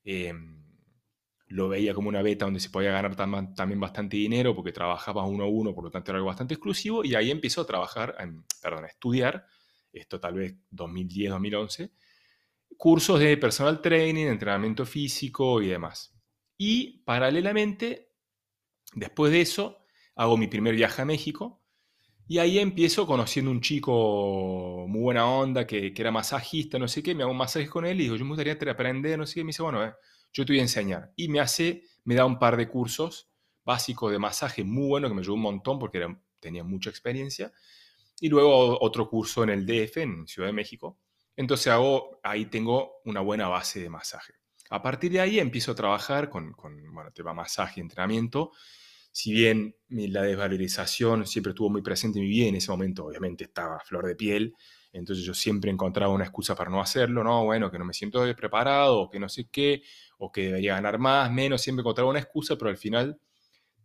Em, 0.04 0.62
lo 1.48 1.68
veía 1.68 1.94
como 1.94 2.08
una 2.08 2.22
beta 2.22 2.44
donde 2.44 2.60
se 2.60 2.70
podía 2.70 2.92
ganar 2.92 3.16
también 3.16 3.80
bastante 3.80 4.16
dinero 4.18 4.54
porque 4.54 4.70
trabajaba 4.70 5.26
uno 5.26 5.42
a 5.42 5.48
uno, 5.48 5.74
por 5.74 5.82
lo 5.82 5.90
tanto 5.90 6.12
era 6.12 6.18
algo 6.18 6.28
bastante 6.28 6.54
exclusivo, 6.54 7.04
y 7.04 7.16
ahí 7.16 7.32
empezó 7.32 7.62
a 7.62 7.66
trabajar, 7.66 8.16
perdón, 8.62 8.84
a 8.84 8.88
estudiar, 8.88 9.46
esto 9.92 10.20
tal 10.20 10.34
vez 10.34 10.54
2010, 10.70 11.30
2011, 11.30 11.90
cursos 12.76 13.18
de 13.18 13.36
personal 13.36 13.80
training, 13.82 14.26
entrenamiento 14.26 14.86
físico 14.86 15.60
y 15.60 15.68
demás. 15.68 16.13
Y 16.56 17.04
paralelamente, 17.04 18.12
después 18.94 19.32
de 19.32 19.40
eso, 19.40 19.78
hago 20.14 20.36
mi 20.36 20.46
primer 20.46 20.74
viaje 20.74 21.02
a 21.02 21.04
México, 21.04 21.64
y 22.26 22.38
ahí 22.38 22.58
empiezo 22.58 23.06
conociendo 23.06 23.50
un 23.50 23.60
chico 23.60 24.86
muy 24.88 25.02
buena 25.02 25.26
onda, 25.26 25.66
que, 25.66 25.92
era 25.94 26.10
masajista, 26.10 26.78
no 26.78 26.88
sé 26.88 27.02
qué, 27.02 27.14
me 27.14 27.22
hago 27.22 27.32
un 27.32 27.38
masaje 27.38 27.68
con 27.68 27.84
él 27.84 28.00
y 28.00 28.04
digo, 28.04 28.16
yo 28.16 28.24
me 28.24 28.30
gustaría 28.30 28.54
aprender, 28.54 29.18
no 29.18 29.26
sé 29.26 29.34
qué, 29.34 29.44
me 29.44 29.48
dice, 29.48 29.62
bueno, 29.62 29.84
eh, 29.84 29.92
yo 30.32 30.44
te 30.46 30.52
voy 30.52 30.60
a 30.60 30.62
enseñar. 30.62 31.12
Y 31.16 31.28
me 31.28 31.40
hace, 31.40 31.84
me 32.04 32.14
da 32.14 32.24
un 32.24 32.38
par 32.38 32.56
de 32.56 32.68
cursos 32.68 33.30
básicos 33.62 34.10
de 34.10 34.18
masaje 34.18 34.64
muy 34.64 34.88
bueno, 34.88 35.08
que 35.08 35.14
me 35.14 35.20
ayudó 35.20 35.34
un 35.34 35.42
montón 35.42 35.78
porque 35.78 36.06
tenía 36.40 36.64
mucha 36.64 36.88
experiencia. 36.88 37.52
Y 38.20 38.28
luego 38.28 38.80
otro 38.80 39.08
curso 39.08 39.42
en 39.44 39.50
el 39.50 39.66
DF, 39.66 39.98
en 39.98 40.26
Ciudad 40.26 40.48
de 40.48 40.52
México. 40.54 40.98
Entonces 41.36 41.66
hago, 41.68 42.20
ahí 42.22 42.46
tengo 42.46 43.02
una 43.04 43.20
buena 43.20 43.48
base 43.48 43.80
de 43.80 43.90
masaje. 43.90 44.34
A 44.70 44.82
partir 44.82 45.12
de 45.12 45.20
ahí 45.20 45.38
empiezo 45.38 45.72
a 45.72 45.74
trabajar 45.74 46.28
con, 46.28 46.52
con 46.52 46.92
bueno, 46.92 47.10
tema 47.12 47.34
masaje 47.34 47.80
y 47.80 47.82
entrenamiento. 47.82 48.52
Si 49.12 49.32
bien 49.32 49.76
la 49.88 50.22
desvalorización 50.22 51.26
siempre 51.26 51.50
estuvo 51.50 51.70
muy 51.70 51.82
presente 51.82 52.18
en 52.18 52.24
mi 52.24 52.30
vida, 52.30 52.48
en 52.48 52.56
ese 52.56 52.70
momento 52.72 53.04
obviamente 53.04 53.44
estaba 53.44 53.78
flor 53.78 54.06
de 54.06 54.16
piel, 54.16 54.54
entonces 54.92 55.24
yo 55.24 55.34
siempre 55.34 55.70
encontraba 55.70 56.12
una 56.12 56.24
excusa 56.24 56.56
para 56.56 56.70
no 56.70 56.80
hacerlo, 56.80 57.22
no, 57.22 57.44
bueno, 57.44 57.70
que 57.70 57.78
no 57.78 57.84
me 57.84 57.92
siento 57.92 58.24
preparado, 58.36 58.98
o 58.98 59.10
que 59.10 59.20
no 59.20 59.28
sé 59.28 59.48
qué, 59.50 59.82
o 60.18 60.32
que 60.32 60.46
debería 60.46 60.74
ganar 60.74 60.98
más, 60.98 61.30
menos, 61.30 61.62
siempre 61.62 61.82
encontraba 61.82 62.10
una 62.10 62.20
excusa, 62.20 62.56
pero 62.56 62.70
al 62.70 62.76
final 62.76 63.20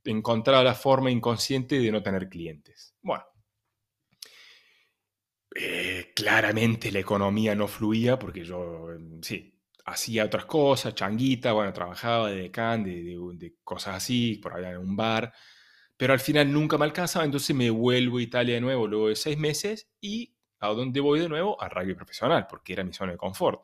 encontraba 0.04 0.64
la 0.64 0.76
forma 0.76 1.12
inconsciente 1.12 1.80
de 1.80 1.92
no 1.92 2.02
tener 2.02 2.30
clientes. 2.30 2.96
Bueno, 3.02 3.24
eh, 5.56 6.12
claramente 6.16 6.92
la 6.92 7.00
economía 7.00 7.56
no 7.56 7.68
fluía 7.68 8.18
porque 8.18 8.44
yo, 8.44 8.92
em, 8.94 9.22
sí, 9.22 9.59
hacía 9.90 10.26
otras 10.26 10.46
cosas, 10.46 10.96
changuita, 10.96 11.54
bueno, 11.54 11.74
trabajaba 11.74 12.30
de 12.30 12.44
decán, 12.44 12.84
de, 12.84 13.18
de 13.36 13.56
cosas 13.64 13.96
así, 13.96 14.36
por 14.42 14.54
allá 14.54 14.72
en 14.72 14.78
un 14.78 14.96
bar, 14.96 15.34
pero 15.98 16.14
al 16.14 16.20
final 16.20 16.52
nunca 16.52 16.78
me 16.78 16.86
alcanzaba, 16.86 17.26
entonces 17.26 17.56
me 17.56 17.70
vuelvo 17.70 18.18
a 18.18 18.22
Italia 18.22 18.56
de 18.56 18.62
nuevo 18.62 18.88
luego 18.88 19.10
de 19.10 19.16
seis 19.16 19.38
meses 19.38 19.90
y 20.02 20.34
¿A 20.60 20.70
dónde 20.70 21.00
voy 21.00 21.20
de 21.20 21.30
nuevo? 21.30 21.62
Al 21.62 21.72
rugby 21.72 21.94
profesional, 21.94 22.48
porque 22.50 22.74
era 22.74 22.84
mi 22.84 22.94
zona 22.94 23.14
de 23.14 23.18
confort. 23.18 23.62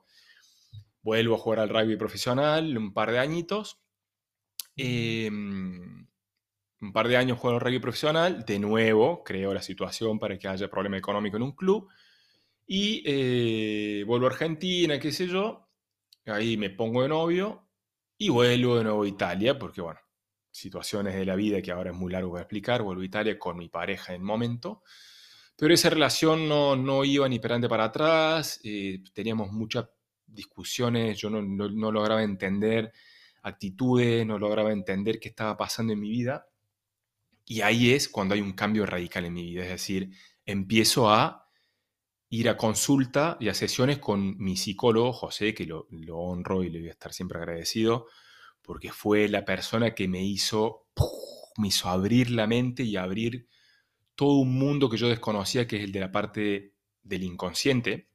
Vuelvo 1.01 1.35
a 1.35 1.37
jugar 1.37 1.59
al 1.59 1.69
rugby 1.69 1.97
profesional 1.97 2.77
un 2.77 2.93
par 2.93 3.11
de 3.11 3.19
añitos. 3.19 3.79
Em, 4.77 6.07
un 6.81 6.93
par 6.93 7.07
de 7.07 7.17
años 7.17 7.37
juego 7.37 7.57
al 7.57 7.61
rugby 7.61 7.79
profesional. 7.79 8.45
De 8.45 8.59
nuevo, 8.59 9.23
creo 9.23 9.53
la 9.53 9.61
situación 9.61 10.19
para 10.19 10.37
que 10.39 10.47
haya 10.47 10.69
problema 10.69 10.97
económico 10.97 11.37
en 11.37 11.43
un 11.43 11.51
club. 11.51 11.89
Y 12.65 13.03
eh, 13.05 14.03
vuelvo 14.05 14.27
a 14.27 14.29
Argentina, 14.29 14.97
qué 14.99 15.11
sé 15.11 15.27
yo. 15.27 15.64
Ahí 16.25 16.57
me 16.57 16.69
pongo 16.69 17.03
de 17.03 17.09
novio 17.09 17.67
y 18.17 18.29
vuelvo 18.29 18.77
de 18.77 18.83
nuevo 18.83 19.03
a 19.03 19.07
Italia, 19.07 19.59
porque 19.59 19.81
bueno, 19.81 19.99
situaciones 20.51 21.15
de 21.15 21.25
la 21.25 21.35
vida 21.35 21.61
que 21.61 21.71
ahora 21.71 21.91
es 21.91 21.97
muy 21.97 22.11
largo 22.11 22.31
para 22.31 22.43
explicar. 22.43 22.81
Vuelvo 22.81 23.01
a 23.01 23.05
Italia 23.05 23.37
con 23.37 23.57
mi 23.57 23.69
pareja 23.69 24.13
en 24.13 24.23
momento. 24.23 24.81
Pero 25.57 25.73
esa 25.73 25.89
relación 25.89 26.49
no, 26.49 26.75
no 26.75 27.05
iba 27.05 27.27
ni 27.29 27.39
perante 27.39 27.69
para 27.69 27.85
atrás, 27.85 28.59
eh, 28.63 29.01
teníamos 29.13 29.51
muchas 29.51 29.87
discusiones, 30.25 31.17
yo 31.17 31.29
no, 31.29 31.41
no, 31.41 31.91
lograba 31.91 32.23
entender 32.23 32.91
actitudes, 33.43 34.25
no 34.25 34.37
lograba 34.37 34.73
entender 34.73 35.19
qué 35.19 35.29
estaba 35.29 35.55
pasando 35.55 35.93
en 35.93 35.99
mi 35.99 36.09
vida. 36.09 36.47
Y 37.45 37.61
ahí 37.61 37.93
es 37.93 38.09
cuando 38.09 38.33
hay 38.35 38.41
un 38.41 38.53
cambio 38.53 38.85
radical 38.85 39.25
en 39.25 39.33
mi 39.33 39.43
vida, 39.43 39.63
es 39.63 39.69
decir, 39.69 40.09
empiezo 40.45 41.09
a 41.09 41.44
ir 42.29 42.49
a 42.49 42.57
consulta 42.57 43.37
y 43.39 43.49
a 43.49 43.53
sesiones 43.53 43.99
con 43.99 44.37
mi 44.37 44.57
psicólogo, 44.57 45.13
José, 45.13 45.53
que 45.53 45.65
lo, 45.65 45.87
honro 45.89 46.63
y 46.63 46.69
le 46.69 46.79
voy 46.79 46.89
a 46.89 46.91
estar 46.91 47.13
siempre 47.13 47.37
agradecido, 47.37 48.07
porque 48.61 48.91
fue 48.91 49.27
la 49.29 49.45
persona 49.45 49.93
que 49.93 50.07
me 50.07 50.23
hizo, 50.23 50.87
me 51.57 51.67
hizo 51.67 51.89
abrir 51.89 52.31
la 52.31 52.47
mente 52.47 52.83
y 52.83 52.97
abrir 52.97 53.47
todo 54.15 54.33
un 54.39 54.57
mundo 54.57 54.89
que 54.89 54.97
yo 54.97 55.07
desconocía, 55.07 55.67
que 55.67 55.77
es 55.77 55.83
el 55.83 55.91
de 55.91 55.99
la 55.99 56.11
parte 56.11 56.73
del 57.03 57.23
inconsciente, 57.23 58.09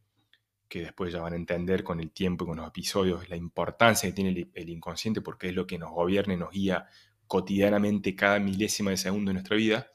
que 0.69 0.83
después 0.83 1.13
ya 1.13 1.21
van 1.21 1.33
a 1.33 1.37
entender 1.37 1.83
con 1.85 2.01
el 2.01 2.13
tiempo 2.13 2.45
y 2.45 2.49
con 2.49 2.57
los 2.57 2.69
episodios 2.69 3.29
la 3.29 3.37
importancia 3.37 4.09
que 4.09 4.15
tiene 4.15 4.51
el, 4.55 4.69
inconsciente, 4.69 5.21
porque 5.21 5.49
es 5.49 5.55
lo 5.55 5.67
que 5.67 5.79
nos 5.79 5.91
gobierna 5.91 6.35
y 6.35 6.37
nos 6.37 6.51
guía 6.51 6.87
cotidianamente 7.27 8.15
cada 8.15 8.39
milésima 8.39 8.91
de 8.91 8.97
segundo 8.97 9.31
de 9.31 9.35
nuestra 9.35 9.57
vida. 9.57 9.89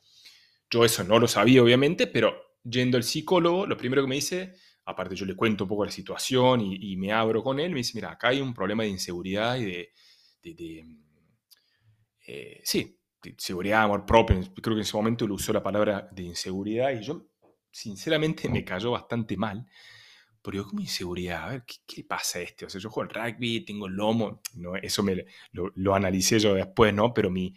Yo 0.70 0.84
eso 0.84 1.04
no 1.04 1.20
lo 1.20 1.28
sabía, 1.28 1.64
obviamente, 1.64 2.08
pero 2.08 2.45
yendo 2.66 2.98
al 2.98 3.04
psicólogo, 3.04 3.66
lo 3.66 3.78
primero 3.78 4.02
que 4.02 4.08
me 4.08 4.16
dice, 4.16 4.56
aparte 4.86 5.16
yo 5.16 5.26
le 5.26 5.36
cuento 5.36 5.64
un 5.64 5.70
poco 5.70 5.86
la 5.86 5.92
situación 5.92 6.62
y, 6.62 6.98
me 6.98 7.12
abro 7.12 7.44
con 7.44 7.60
él, 7.60 7.72
me 7.72 7.78
dice, 7.78 7.94
mira, 7.96 8.12
acá 8.12 8.30
hay 8.30 8.42
un 8.42 8.54
problema 8.54 8.84
de 8.84 8.90
inseguridad 8.90 9.58
y 9.58 9.66
de... 9.66 9.94
Eh, 12.28 12.62
sí, 12.64 13.00
seguridad, 13.38 13.84
amor 13.84 14.06
propio, 14.06 14.40
creo 14.40 14.76
que 14.76 14.80
en 14.80 14.80
ese 14.80 14.98
momento 14.98 15.28
lo 15.28 15.36
usó 15.36 15.54
la 15.54 15.64
palabra 15.64 16.08
de 16.12 16.24
inseguridad 16.24 16.92
y 16.92 17.04
yo 17.04 17.28
sinceramente 17.72 18.50
me 18.50 18.64
cayó 18.64 18.92
bastante 18.92 19.38
mal. 19.38 19.66
Pero 20.42 20.58
yo 20.58 20.68
como 20.68 20.82
inseguridad, 20.82 21.44
a 21.44 21.50
ver, 21.50 21.66
¿qué, 21.88 22.04
pasa 22.04 22.38
a 22.38 22.44
este? 22.44 22.66
O 22.66 22.70
sea, 22.70 22.80
yo 22.80 22.92
juego 22.92 23.10
al 23.10 23.32
rugby, 23.34 23.62
tengo 23.62 23.88
el 23.88 23.94
lomo, 23.94 24.42
no, 24.54 24.76
eso 24.76 25.02
me, 25.02 25.26
lo, 25.52 25.72
lo, 25.74 25.96
analicé 25.96 26.38
yo 26.38 26.54
después, 26.54 26.94
¿no? 26.94 27.16
Pero 27.16 27.32
mi, 27.32 27.56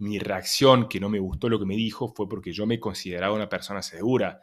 mi 0.00 0.18
reacción, 0.18 0.88
que 0.88 1.00
no 1.00 1.08
me 1.08 1.18
gustó 1.18 1.48
lo 1.48 1.58
que 1.58 1.66
me 1.66 1.76
dijo, 1.76 2.12
fue 2.14 2.28
porque 2.28 2.52
yo 2.52 2.66
me 2.66 2.80
consideraba 2.80 3.34
una 3.34 3.48
persona 3.48 3.82
segura, 3.82 4.40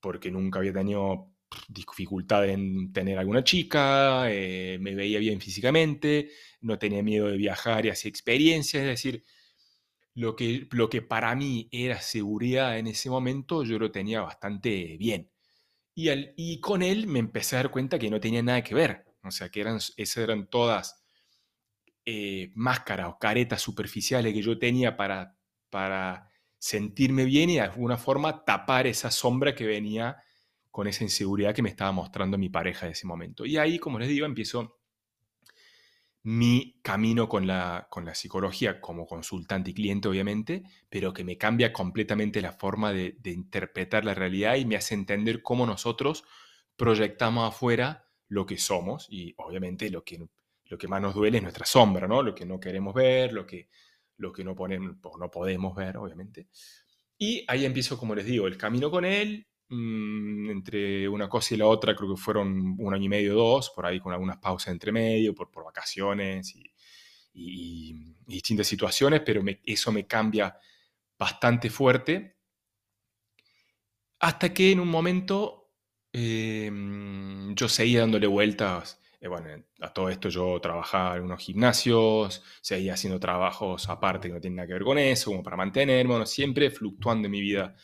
porque 0.00 0.30
nunca 0.30 0.60
había 0.60 0.72
tenido 0.72 1.32
dificultad 1.68 2.48
en 2.48 2.92
tener 2.92 3.18
alguna 3.18 3.44
chica, 3.44 4.30
eh, 4.30 4.78
me 4.80 4.94
veía 4.94 5.18
bien 5.18 5.40
físicamente, 5.40 6.30
no 6.60 6.78
tenía 6.78 7.02
miedo 7.02 7.28
de 7.28 7.36
viajar 7.36 7.84
y 7.84 7.90
hacía 7.90 8.08
experiencias, 8.08 8.82
es 8.82 8.88
decir, 8.88 9.24
lo 10.14 10.36
que, 10.36 10.68
lo 10.70 10.88
que 10.88 11.02
para 11.02 11.34
mí 11.34 11.68
era 11.72 12.00
seguridad 12.00 12.78
en 12.78 12.86
ese 12.86 13.10
momento, 13.10 13.64
yo 13.64 13.78
lo 13.78 13.90
tenía 13.90 14.20
bastante 14.22 14.96
bien. 14.98 15.30
Y, 15.94 16.10
y 16.36 16.60
con 16.60 16.82
él 16.82 17.06
me 17.06 17.18
empecé 17.18 17.56
a 17.56 17.60
dar 17.60 17.70
cuenta 17.70 17.98
que 17.98 18.10
no 18.10 18.20
tenía 18.20 18.42
nada 18.42 18.62
que 18.62 18.74
ver. 18.74 19.04
O 19.24 19.30
sea, 19.30 19.48
que 19.50 19.60
eran, 19.60 19.76
esas 19.76 20.16
eran 20.18 20.48
todas 20.48 21.01
eh, 22.04 22.50
máscaras 22.54 23.08
o 23.08 23.18
caretas 23.18 23.62
superficiales 23.62 24.32
que 24.32 24.42
yo 24.42 24.58
tenía 24.58 24.96
para, 24.96 25.36
para 25.70 26.30
sentirme 26.58 27.24
bien 27.24 27.50
y 27.50 27.54
de 27.54 27.60
alguna 27.62 27.96
forma 27.96 28.44
tapar 28.44 28.86
esa 28.86 29.10
sombra 29.10 29.54
que 29.54 29.66
venía 29.66 30.16
con 30.70 30.86
esa 30.86 31.04
inseguridad 31.04 31.54
que 31.54 31.62
me 31.62 31.68
estaba 31.68 31.92
mostrando 31.92 32.38
mi 32.38 32.48
pareja 32.48 32.86
en 32.86 32.92
ese 32.92 33.06
momento. 33.06 33.44
Y 33.44 33.58
ahí, 33.58 33.78
como 33.78 33.98
les 33.98 34.08
digo, 34.08 34.26
empiezo 34.26 34.78
mi 36.24 36.78
camino 36.82 37.28
con 37.28 37.46
la, 37.46 37.88
con 37.90 38.04
la 38.04 38.14
psicología 38.14 38.80
como 38.80 39.06
consultante 39.06 39.72
y 39.72 39.74
cliente, 39.74 40.08
obviamente, 40.08 40.62
pero 40.88 41.12
que 41.12 41.24
me 41.24 41.36
cambia 41.36 41.72
completamente 41.72 42.40
la 42.40 42.52
forma 42.52 42.92
de, 42.92 43.16
interpretar 43.24 44.04
la 44.04 44.14
realidad 44.14 44.54
y 44.56 44.64
me 44.64 44.76
hace 44.76 44.94
entender 44.94 45.42
cómo 45.42 45.66
nosotros 45.66 46.24
proyectamos 46.76 47.48
afuera 47.48 48.08
lo 48.28 48.46
que 48.46 48.56
somos 48.56 49.08
y 49.10 49.34
obviamente 49.36 49.90
lo 49.90 50.04
que, 50.04 50.26
lo 50.72 50.78
que 50.78 50.88
más 50.88 51.02
nos 51.02 51.14
duele 51.14 51.36
es 51.36 51.42
nuestra 51.42 51.66
sombra, 51.66 52.08
¿no? 52.08 52.22
Lo 52.22 52.34
que 52.34 52.46
no 52.46 52.58
queremos 52.58 52.94
ver, 52.94 53.34
lo 53.34 53.46
que, 53.46 53.68
lo 54.16 54.32
que 54.32 54.42
no, 54.42 54.54
ponemos, 54.54 54.96
no 55.18 55.30
podemos 55.30 55.76
ver, 55.76 55.98
obviamente. 55.98 56.48
Y 57.18 57.44
ahí 57.46 57.66
empiezo, 57.66 57.98
como 57.98 58.14
les 58.14 58.24
digo, 58.24 58.46
el 58.46 58.56
camino 58.56 58.90
con 58.90 59.04
él. 59.04 59.46
Mm, 59.68 60.48
entre 60.48 61.06
una 61.10 61.28
cosa 61.28 61.54
y 61.54 61.58
la 61.58 61.66
otra, 61.66 61.94
creo 61.94 62.14
que 62.14 62.20
fueron 62.20 62.74
un 62.78 62.94
año 62.94 63.04
y 63.04 63.08
medio, 63.10 63.34
dos, 63.34 63.68
por 63.68 63.84
ahí 63.84 64.00
con 64.00 64.14
algunas 64.14 64.38
pausas 64.38 64.72
entre 64.72 64.92
medio, 64.92 65.34
por, 65.34 65.50
por 65.50 65.62
vacaciones 65.64 66.54
y, 66.56 66.72
distintas 68.26 68.66
situaciones, 68.66 69.20
pero 69.26 69.42
eso 69.64 69.92
me 69.92 70.06
cambia 70.06 70.56
bastante 71.18 71.68
fuerte. 71.68 72.38
Hasta 74.20 74.54
que 74.54 74.72
en 74.72 74.80
un 74.80 74.88
momento 74.88 75.70
em, 76.12 77.54
yo 77.54 77.68
seguía 77.68 78.00
dándole 78.00 78.26
vueltas. 78.26 79.01
Eh, 79.22 79.28
bueno, 79.28 79.48
a 79.80 79.92
todo 79.92 80.08
esto 80.08 80.28
yo 80.30 80.60
trabajaba 80.60 81.16
en 81.16 81.22
unos 81.22 81.40
gimnasios, 81.40 82.42
seguía 82.60 82.94
haciendo 82.94 83.20
trabajos 83.20 83.88
aparte 83.88 84.26
que 84.26 84.34
no 84.34 84.40
tienen 84.40 84.56
nada 84.56 84.66
que 84.66 84.72
ver 84.72 84.82
con 84.82 84.98
eso, 84.98 85.30
como 85.30 85.44
para 85.44 85.56
mantenerme, 85.56 86.10
bueno, 86.10 86.26
siempre 86.26 86.72
fluctuando 86.72 87.26
en 87.26 87.32
mi 87.32 87.40
vida, 87.40 87.76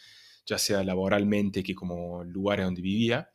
ya 0.44 0.58
sea 0.58 0.82
laboralmente 0.82 1.62
que 1.62 1.76
como 1.76 2.24
lugares 2.24 2.66
donde 2.66 2.82
vivía. 2.82 3.30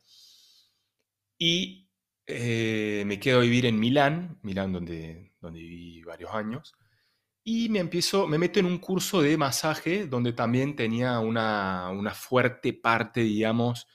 Y 1.38 1.88
eh, 2.26 3.04
me 3.06 3.18
quedo 3.18 3.38
a 3.38 3.42
vivir 3.42 3.64
en 3.64 3.80
Milán, 3.80 4.38
Milán 4.42 4.72
donde, 4.74 5.32
donde 5.40 5.60
viví 5.60 6.02
varios 6.02 6.30
años, 6.34 6.74
y 7.42 7.70
me 7.70 7.78
empiezo, 7.78 8.26
me 8.28 8.36
meto 8.36 8.60
en 8.60 8.66
un 8.66 8.78
curso 8.78 9.22
de 9.22 9.38
masaje 9.38 10.06
donde 10.06 10.34
también 10.34 10.76
tenía 10.76 11.20
una, 11.20 11.88
una 11.90 12.12
fuerte 12.12 12.74
parte, 12.74 13.20
digamos, 13.22 13.86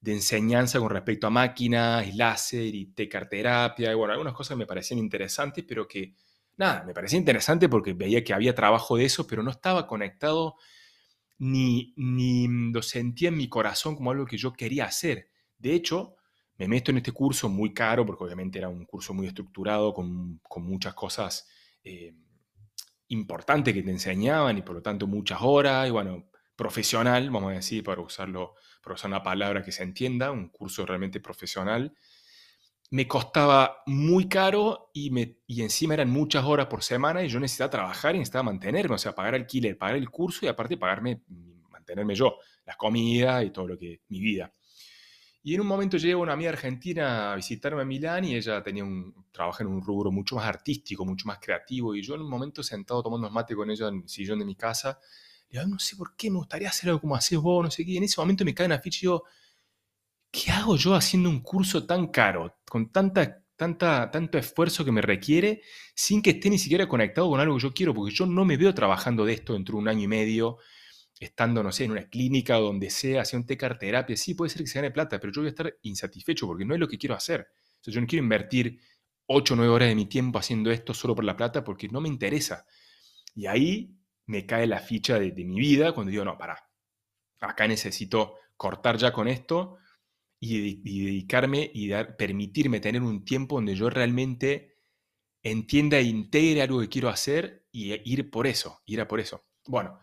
de 0.00 0.12
enseñanza 0.12 0.78
con 0.78 0.90
respecto 0.90 1.26
a 1.26 1.30
máquinas 1.30 2.06
y 2.06 2.12
láser 2.12 2.74
y 2.74 2.86
tecarterapia, 2.86 3.92
y 3.92 3.94
bueno, 3.94 4.12
algunas 4.12 4.34
cosas 4.34 4.56
me 4.56 4.66
parecían 4.66 4.98
interesantes, 4.98 5.64
pero 5.68 5.86
que, 5.86 6.14
nada, 6.56 6.84
me 6.84 6.94
parecía 6.94 7.18
interesante 7.18 7.68
porque 7.68 7.92
veía 7.92 8.24
que 8.24 8.32
había 8.32 8.54
trabajo 8.54 8.96
de 8.96 9.04
eso, 9.04 9.26
pero 9.26 9.42
no 9.42 9.50
estaba 9.50 9.86
conectado 9.86 10.56
ni, 11.38 11.92
ni 11.96 12.48
lo 12.72 12.82
sentía 12.82 13.28
en 13.28 13.36
mi 13.36 13.48
corazón 13.48 13.96
como 13.96 14.10
algo 14.10 14.26
que 14.26 14.38
yo 14.38 14.52
quería 14.52 14.86
hacer. 14.86 15.30
De 15.58 15.74
hecho, 15.74 16.16
me 16.56 16.68
meto 16.68 16.90
en 16.90 16.98
este 16.98 17.12
curso 17.12 17.48
muy 17.48 17.72
caro, 17.72 18.04
porque 18.04 18.24
obviamente 18.24 18.58
era 18.58 18.68
un 18.68 18.84
curso 18.84 19.14
muy 19.14 19.26
estructurado, 19.26 19.92
con, 19.94 20.40
con 20.42 20.62
muchas 20.62 20.94
cosas 20.94 21.48
eh, 21.82 22.14
importantes 23.08 23.74
que 23.74 23.82
te 23.82 23.90
enseñaban 23.90 24.58
y 24.58 24.62
por 24.62 24.76
lo 24.76 24.82
tanto 24.82 25.06
muchas 25.06 25.38
horas, 25.42 25.88
y 25.88 25.90
bueno, 25.90 26.30
profesional, 26.56 27.30
vamos 27.30 27.52
a 27.52 27.54
decir, 27.56 27.82
para 27.82 28.02
usarlo, 28.02 28.54
para 28.82 28.94
usar 28.94 29.10
una 29.10 29.22
palabra 29.22 29.62
que 29.62 29.72
se 29.72 29.82
entienda, 29.82 30.30
un 30.30 30.48
curso 30.48 30.86
realmente 30.86 31.20
profesional, 31.20 31.94
me 32.90 33.06
costaba 33.06 33.82
muy 33.86 34.28
caro 34.28 34.90
y, 34.92 35.10
me, 35.10 35.38
y 35.46 35.62
encima 35.62 35.94
eran 35.94 36.10
muchas 36.10 36.44
horas 36.44 36.66
por 36.66 36.82
semana 36.82 37.22
y 37.22 37.28
yo 37.28 37.38
necesitaba 37.38 37.70
trabajar 37.70 38.14
y 38.14 38.18
necesitaba 38.18 38.44
mantenerme, 38.44 38.96
o 38.96 38.98
sea, 38.98 39.14
pagar 39.14 39.34
alquiler, 39.34 39.78
pagar 39.78 39.96
el 39.96 40.10
curso 40.10 40.44
y 40.44 40.48
aparte 40.48 40.76
pagarme, 40.76 41.22
mantenerme 41.70 42.14
yo, 42.16 42.36
las 42.66 42.76
comidas 42.76 43.44
y 43.44 43.50
todo 43.50 43.68
lo 43.68 43.78
que, 43.78 44.00
mi 44.08 44.20
vida. 44.20 44.52
Y 45.42 45.54
en 45.54 45.62
un 45.62 45.68
momento 45.68 45.96
llegó 45.96 46.20
una 46.20 46.34
amiga 46.34 46.50
argentina 46.50 47.32
a 47.32 47.36
visitarme 47.36 47.80
a 47.82 47.84
Milán 47.84 48.24
y 48.24 48.36
ella 48.36 48.62
tenía 48.62 48.84
un 48.84 49.26
trabajo 49.32 49.62
en 49.62 49.68
un 49.68 49.80
rubro 49.80 50.10
mucho 50.10 50.36
más 50.36 50.44
artístico, 50.44 51.06
mucho 51.06 51.26
más 51.26 51.38
creativo 51.38 51.94
y 51.94 52.02
yo 52.02 52.14
en 52.14 52.20
un 52.20 52.28
momento 52.28 52.62
sentado 52.62 53.02
tomando 53.02 53.30
mate 53.30 53.54
con 53.54 53.70
ella 53.70 53.88
en 53.88 54.02
el 54.02 54.08
sillón 54.08 54.40
de 54.40 54.44
mi 54.44 54.54
casa, 54.54 54.98
le 55.50 55.66
no 55.66 55.78
sé 55.78 55.96
por 55.96 56.16
qué, 56.16 56.30
me 56.30 56.38
gustaría 56.38 56.68
hacer 56.68 56.90
algo 56.90 57.00
como 57.00 57.16
haces 57.16 57.38
vos, 57.38 57.64
no 57.64 57.70
sé 57.70 57.84
qué. 57.84 57.92
Y 57.92 57.96
en 57.96 58.04
ese 58.04 58.20
momento 58.20 58.44
me 58.44 58.54
cae 58.54 58.66
una 58.66 58.78
ficha 58.78 58.98
y 58.98 59.00
digo, 59.02 59.24
¿qué 60.30 60.50
hago 60.50 60.76
yo 60.76 60.94
haciendo 60.94 61.28
un 61.28 61.40
curso 61.40 61.86
tan 61.86 62.08
caro, 62.08 62.60
con 62.68 62.90
tanta, 62.92 63.44
tanta, 63.56 64.10
tanto 64.10 64.38
esfuerzo 64.38 64.84
que 64.84 64.92
me 64.92 65.02
requiere, 65.02 65.62
sin 65.94 66.22
que 66.22 66.30
esté 66.30 66.50
ni 66.50 66.58
siquiera 66.58 66.88
conectado 66.88 67.28
con 67.28 67.40
algo 67.40 67.56
que 67.56 67.62
yo 67.62 67.72
quiero? 67.72 67.94
Porque 67.94 68.14
yo 68.14 68.26
no 68.26 68.44
me 68.44 68.56
veo 68.56 68.74
trabajando 68.74 69.24
de 69.24 69.34
esto 69.34 69.54
dentro 69.54 69.74
de 69.74 69.78
un 69.80 69.88
año 69.88 70.04
y 70.04 70.08
medio, 70.08 70.58
estando, 71.18 71.62
no 71.62 71.72
sé, 71.72 71.84
en 71.84 71.92
una 71.92 72.08
clínica 72.08 72.58
o 72.58 72.62
donde 72.62 72.90
sea, 72.90 73.22
haciendo 73.22 73.46
tecarterapia. 73.46 74.16
Sí, 74.16 74.34
puede 74.34 74.50
ser 74.50 74.62
que 74.62 74.68
se 74.68 74.78
gane 74.78 74.90
plata, 74.90 75.20
pero 75.20 75.32
yo 75.32 75.42
voy 75.42 75.48
a 75.48 75.50
estar 75.50 75.76
insatisfecho 75.82 76.46
porque 76.46 76.64
no 76.64 76.74
es 76.74 76.80
lo 76.80 76.88
que 76.88 76.96
quiero 76.96 77.14
hacer. 77.14 77.48
O 77.86 77.90
yo 77.90 78.00
no 78.00 78.06
quiero 78.06 78.22
invertir 78.22 78.80
8 79.26 79.54
o 79.54 79.56
9 79.56 79.72
horas 79.72 79.88
de 79.88 79.94
mi 79.94 80.06
tiempo 80.06 80.38
haciendo 80.38 80.70
esto 80.70 80.94
solo 80.94 81.14
por 81.14 81.24
la 81.24 81.36
plata 81.36 81.62
porque 81.64 81.88
no 81.88 82.00
me 82.00 82.08
interesa. 82.08 82.66
Y 83.34 83.46
ahí 83.46 83.99
me 84.30 84.46
cae 84.46 84.66
la 84.66 84.78
ficha 84.78 85.18
de, 85.18 85.32
mi 85.44 85.58
vida 85.58 85.92
cuando 85.92 86.10
digo, 86.10 86.24
no, 86.24 86.38
para, 86.38 86.56
acá 87.40 87.66
necesito 87.66 88.36
cortar 88.56 88.96
ya 88.96 89.12
con 89.12 89.26
esto 89.26 89.78
y, 90.38 90.76
dedicarme 91.04 91.70
y 91.74 91.88
dar, 91.88 92.16
permitirme 92.16 92.80
tener 92.80 93.02
un 93.02 93.24
tiempo 93.24 93.56
donde 93.56 93.74
yo 93.74 93.90
realmente 93.90 94.76
entienda 95.42 95.98
e 95.98 96.04
integre 96.04 96.62
algo 96.62 96.80
que 96.80 96.88
quiero 96.88 97.08
hacer 97.08 97.66
y 97.72 97.92
ir 98.10 98.30
por 98.30 98.46
eso, 98.46 98.80
ir 98.86 99.00
a 99.00 99.08
por 99.08 99.18
eso. 99.18 99.44
Bueno, 99.66 99.98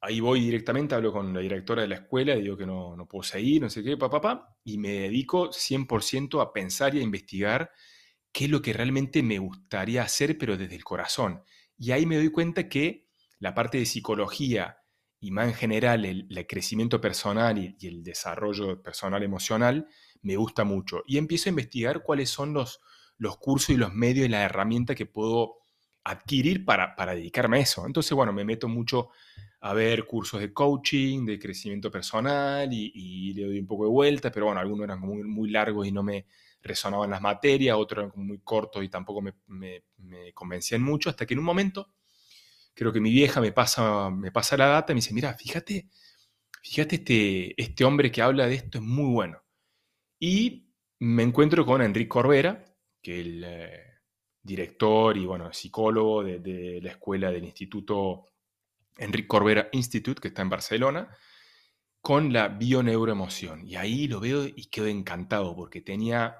ahí 0.00 0.20
voy 0.20 0.40
directamente, 0.40 0.94
hablo 0.94 1.12
con 1.12 1.32
la 1.32 1.40
directora 1.40 1.82
de 1.82 1.88
la 1.88 1.96
escuela, 1.96 2.34
digo 2.34 2.56
que 2.56 2.66
no, 2.66 2.96
no 2.96 3.06
puedo 3.06 3.22
seguir, 3.22 3.62
no 3.62 3.70
sé 3.70 3.82
qué, 3.82 3.96
papá, 3.96 4.20
papá, 4.20 4.56
y 4.62 4.76
me 4.76 4.90
dedico 4.90 5.50
100% 5.52 6.42
a 6.42 6.52
pensar 6.52 6.94
y 6.94 7.00
a 7.00 7.02
investigar 7.02 7.70
qué 8.30 8.44
es 8.44 8.50
lo 8.50 8.60
que 8.60 8.74
realmente 8.74 9.22
me 9.22 9.38
gustaría 9.38 10.02
hacer, 10.02 10.36
pero 10.36 10.58
desde 10.58 10.76
el 10.76 10.84
corazón. 10.84 11.42
Y 11.78 11.92
ahí 11.92 12.04
me 12.04 12.16
doy 12.16 12.30
cuenta 12.30 12.68
que 12.68 13.09
la 13.40 13.54
parte 13.54 13.78
de 13.78 13.86
psicología 13.86 14.78
y 15.18 15.32
más 15.32 15.48
en 15.48 15.54
general 15.54 16.04
el, 16.04 16.46
crecimiento 16.46 17.00
personal 17.00 17.58
y, 17.58 17.76
el 17.86 18.02
desarrollo 18.02 18.82
personal 18.82 19.22
emocional 19.22 19.86
me 20.22 20.36
gusta 20.36 20.64
mucho. 20.64 21.02
Y 21.06 21.18
empiezo 21.18 21.48
a 21.48 21.50
investigar 21.50 22.02
cuáles 22.02 22.30
son 22.30 22.52
los, 22.52 22.80
los 23.18 23.36
cursos 23.38 23.70
y 23.70 23.76
los 23.76 23.92
medios 23.92 24.26
y 24.26 24.30
las 24.30 24.44
herramientas 24.44 24.96
que 24.96 25.06
puedo 25.06 25.56
adquirir 26.04 26.64
para, 26.64 26.94
para 26.96 27.14
dedicarme 27.14 27.58
a 27.58 27.60
eso. 27.60 27.84
Entonces, 27.86 28.12
bueno, 28.12 28.32
me 28.32 28.44
meto 28.44 28.68
mucho 28.68 29.10
a 29.60 29.74
ver 29.74 30.06
cursos 30.06 30.40
de 30.40 30.54
coaching, 30.54 31.26
de 31.26 31.38
crecimiento 31.38 31.90
personal 31.90 32.70
y, 32.72 33.34
le 33.34 33.44
doy 33.44 33.58
un 33.58 33.66
poco 33.66 33.84
de 33.84 33.90
vuelta, 33.90 34.30
pero 34.30 34.46
bueno, 34.46 34.60
algunos 34.60 34.84
eran 34.84 35.00
muy, 35.00 35.22
muy 35.22 35.50
largos 35.50 35.86
y 35.86 35.92
no 35.92 36.02
me 36.02 36.26
resonaban 36.62 37.10
las 37.10 37.20
materias, 37.20 37.76
otros 37.76 38.04
eran 38.04 38.26
muy 38.26 38.38
cortos 38.40 38.82
y 38.82 38.88
tampoco 38.88 39.20
me, 39.20 39.34
me 39.46 40.32
convencían 40.32 40.82
mucho, 40.82 41.10
hasta 41.10 41.26
que 41.26 41.34
en 41.34 41.40
un 41.40 41.46
momento 41.46 41.88
creo 42.74 42.92
que 42.92 43.00
mi 43.00 43.10
vieja 43.10 43.40
me 43.40 43.52
pasa, 43.52 44.10
me 44.10 44.32
pasa 44.32 44.56
la 44.56 44.66
data 44.66 44.92
y 44.92 44.94
me 44.94 45.00
dice, 45.00 45.14
mira, 45.14 45.34
fíjate, 45.34 45.88
fíjate 46.62 46.96
este, 46.96 47.62
este 47.62 47.84
hombre 47.84 48.10
que 48.10 48.22
habla 48.22 48.46
de 48.46 48.54
esto 48.54 48.78
es 48.78 48.84
muy 48.84 49.12
bueno. 49.12 49.42
Y 50.18 50.70
me 51.00 51.22
encuentro 51.22 51.64
con 51.64 51.82
Enrique 51.82 52.08
Corbera, 52.08 52.64
que 53.02 53.20
es 53.20 53.26
el 53.26 53.44
eh, 53.46 53.84
director 54.42 55.16
y 55.16 55.26
bueno, 55.26 55.52
psicólogo 55.52 56.22
de, 56.22 56.80
la 56.82 56.90
escuela 56.90 57.30
del 57.30 57.44
Instituto 57.44 58.26
Enrique 58.98 59.28
Corbera 59.28 59.68
Institute, 59.72 60.20
que 60.20 60.28
está 60.28 60.42
en 60.42 60.50
Barcelona, 60.50 61.16
con 62.00 62.32
la 62.32 62.48
bioneuroemoción. 62.48 63.66
Y 63.66 63.76
ahí 63.76 64.08
lo 64.08 64.20
veo 64.20 64.44
y 64.44 64.66
quedo 64.66 64.86
encantado 64.86 65.54
porque 65.56 65.80
tenía 65.80 66.36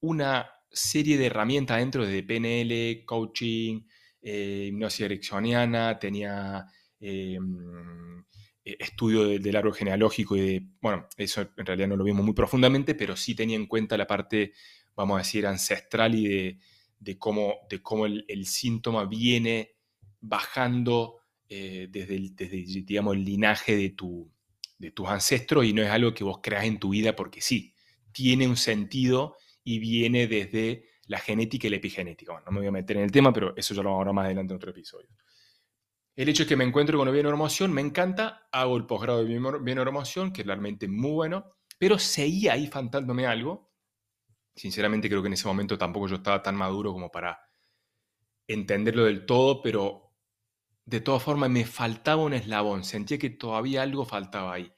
una 0.00 0.50
serie 0.70 1.16
de 1.16 1.26
herramientas 1.26 1.78
dentro 1.78 2.06
de 2.06 2.22
PNL, 2.22 3.04
coaching, 3.04 3.82
eh, 4.22 4.66
hipnosis 4.68 5.00
ericksoniana, 5.00 5.98
tenía 5.98 6.66
eh, 7.00 7.38
mm, 7.40 8.24
e, 8.64 8.76
estudio 8.78 9.38
del 9.38 9.56
árbol 9.56 9.74
genealógico 9.74 10.36
y 10.36 10.40
de, 10.40 10.66
bueno, 10.80 11.08
eso 11.16 11.40
en 11.56 11.66
realidad 11.66 11.88
no 11.88 11.96
lo 11.96 12.04
vimos 12.04 12.24
muy 12.24 12.34
profundamente, 12.34 12.94
pero 12.94 13.16
sí 13.16 13.34
tenía 13.34 13.56
en 13.56 13.66
cuenta 13.66 13.96
la 13.96 14.06
parte, 14.06 14.52
vamos 14.94 15.16
a 15.16 15.18
decir, 15.18 15.46
ancestral 15.46 16.14
y 16.14 16.58
de, 16.98 17.18
cómo, 17.18 17.56
de 17.68 17.82
cómo 17.82 18.06
el, 18.06 18.46
síntoma 18.46 19.06
viene 19.06 19.74
bajando 20.20 21.18
eh, 21.48 21.88
desde, 21.90 22.14
el, 22.14 22.36
digamos, 22.86 23.16
el 23.16 23.24
linaje 23.24 23.76
de, 23.76 23.90
tu, 23.90 24.30
de 24.78 24.92
tus 24.92 25.08
ancestros 25.08 25.64
y 25.64 25.72
no 25.72 25.82
es 25.82 25.90
algo 25.90 26.14
que 26.14 26.22
vos 26.24 26.38
creas 26.40 26.64
en 26.64 26.78
tu 26.78 26.90
vida 26.90 27.16
porque 27.16 27.40
sí, 27.40 27.74
tiene 28.12 28.46
un 28.46 28.56
sentido 28.56 29.36
y 29.64 29.80
viene 29.80 30.28
desde 30.28 30.91
la 31.06 31.18
genética 31.18 31.66
y 31.66 31.70
la 31.70 31.76
epigenética. 31.76 32.32
Bueno, 32.32 32.46
no 32.46 32.52
me 32.52 32.58
voy 32.58 32.68
a 32.68 32.72
meter 32.72 32.96
en 32.96 33.04
el 33.04 33.12
tema, 33.12 33.32
pero 33.32 33.54
eso 33.56 33.74
ya 33.74 33.82
lo 33.82 33.90
vamos 33.90 34.08
a 34.08 34.12
más 34.12 34.26
adelante 34.26 34.52
en 34.52 34.56
otro 34.56 34.70
episodio. 34.70 35.08
El 36.14 36.28
hecho 36.28 36.42
es 36.42 36.48
que 36.48 36.56
me 36.56 36.64
encuentro 36.64 36.98
con 36.98 37.06
la 37.06 37.12
bioneuromoción, 37.12 37.72
me 37.72 37.80
encanta, 37.80 38.48
hago 38.52 38.76
el 38.76 38.86
posgrado 38.86 39.24
de 39.24 39.38
bioneuromoción, 39.60 40.32
que 40.32 40.42
es 40.42 40.46
realmente 40.46 40.86
muy 40.86 41.12
bueno, 41.12 41.54
pero 41.78 41.98
seguía 41.98 42.52
ahí 42.52 42.66
faltándome 42.66 43.26
algo. 43.26 43.72
Sinceramente 44.54 45.08
creo 45.08 45.22
que 45.22 45.28
en 45.28 45.34
ese 45.34 45.48
momento 45.48 45.78
tampoco 45.78 46.08
yo 46.08 46.16
estaba 46.16 46.42
tan 46.42 46.54
maduro 46.54 46.92
como 46.92 47.10
para 47.10 47.38
entenderlo 48.46 49.04
del 49.04 49.24
todo, 49.24 49.62
pero 49.62 50.12
de 50.84 51.00
todas 51.00 51.22
formas 51.22 51.48
me 51.48 51.64
faltaba 51.64 52.22
un 52.22 52.34
eslabón, 52.34 52.84
sentía 52.84 53.18
que 53.18 53.30
todavía 53.30 53.82
algo 53.82 54.04
faltaba 54.04 54.52
ahí. 54.52 54.70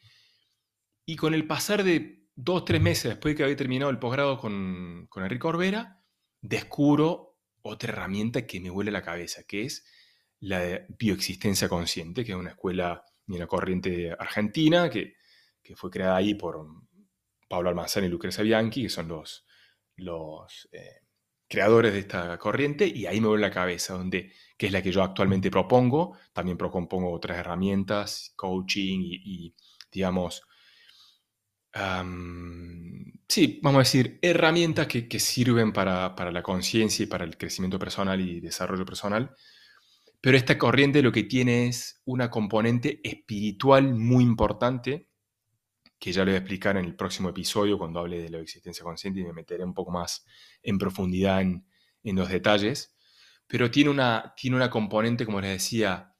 Y 1.05 1.17
con 1.17 1.35
el 1.35 1.47
pasar 1.47 1.83
de 1.83 2.29
dos, 2.37 2.65
tres 2.65 2.81
meses 2.81 3.11
después 3.11 3.33
de 3.35 3.37
que 3.39 3.43
había 3.43 3.57
terminado 3.57 3.91
el 3.91 3.99
posgrado 3.99 4.39
con, 4.39 5.07
con 5.09 5.25
Enrique 5.25 5.47
Orbera, 5.47 6.04
descubro 6.45 7.39
otra 7.63 7.91
herramienta 7.91 8.47
que 8.47 8.61
me 8.61 8.71
huele 8.71 8.91
la 8.91 9.03
cabeza, 9.03 9.45
que 9.45 9.63
es 9.63 9.87
la 10.41 10.85
bioexistencia 10.99 11.71
consciente, 11.71 12.23
que 12.23 12.33
es 12.33 12.39
una 12.39 12.51
escuela 12.51 13.03
y 13.27 13.35
una 13.37 13.47
corriente 13.47 14.13
argentina 14.13 14.91
que, 14.91 15.17
fue 15.75 15.91
creada 15.91 16.17
ahí 16.17 16.35
por 16.35 16.67
Pablo 17.49 17.71
Almanzán 17.71 18.05
y 18.05 18.09
Lucrecia 18.09 18.45
Bianchi, 18.45 18.83
que 18.83 18.91
son 18.91 19.09
los, 19.09 19.47
los 19.97 20.69
eh, 20.73 21.01
creadores 21.49 21.95
de 21.95 22.01
esta 22.01 22.37
corriente 22.37 22.87
y 22.87 23.07
ahí 23.07 23.19
me 23.23 23.29
voy 23.29 23.41
la 23.41 23.51
cabeza, 23.51 23.95
donde, 23.95 24.31
que 24.59 24.67
es 24.67 24.73
la 24.73 24.83
que 24.83 24.93
yo 24.93 25.03
actualmente 25.03 25.51
propongo. 25.51 26.19
También 26.35 26.59
propongo 26.59 27.11
otras 27.11 27.39
herramientas, 27.39 28.35
coaching 28.37 29.01
y, 29.03 29.55
digamos, 29.91 30.43
sí, 33.29 33.61
vamos 33.63 33.79
a 33.79 33.83
decir, 33.83 34.19
herramientas 34.23 34.87
que, 34.87 35.21
sirven 35.21 35.73
para, 35.73 36.15
para 36.15 36.31
la 36.31 36.43
conciencia 36.43 37.03
y 37.03 37.07
para 37.07 37.25
el 37.25 37.37
crecimiento 37.37 37.79
personal 37.79 38.21
y 38.21 38.41
desarrollo 38.41 38.85
personal. 38.85 39.35
Pero 40.21 40.37
esta 40.37 40.57
corriente 40.57 41.03
lo 41.03 41.13
que 41.13 41.25
tiene 41.25 41.67
es 41.67 42.01
una 42.07 42.31
componente 42.31 43.01
espiritual 43.05 43.95
muy 43.95 44.25
importante 44.25 45.09
que 45.99 46.13
ya 46.13 46.23
lo 46.23 46.33
voy 46.33 46.35
a 46.35 46.39
explicar 46.39 46.77
en 46.77 46.85
el 46.85 46.97
próximo 46.97 47.31
episodio 47.31 47.79
cuando 47.79 48.01
hable 48.01 48.21
de 48.21 48.29
la 48.29 48.39
existencia 48.39 48.85
consciente 48.85 49.21
y 49.21 49.25
me 49.25 49.33
meteré 49.33 49.65
un 49.65 49.73
poco 49.73 49.91
más 49.91 50.27
en 50.63 50.77
profundidad 50.77 51.41
en, 51.41 51.65
los 52.03 52.29
detalles. 52.29 52.95
Pero 53.47 53.71
tiene 53.71 53.89
una, 53.91 54.35
tiene 54.37 54.57
una 54.57 54.69
componente, 54.69 55.25
como 55.25 55.41
les 55.41 55.53
decía, 55.53 56.15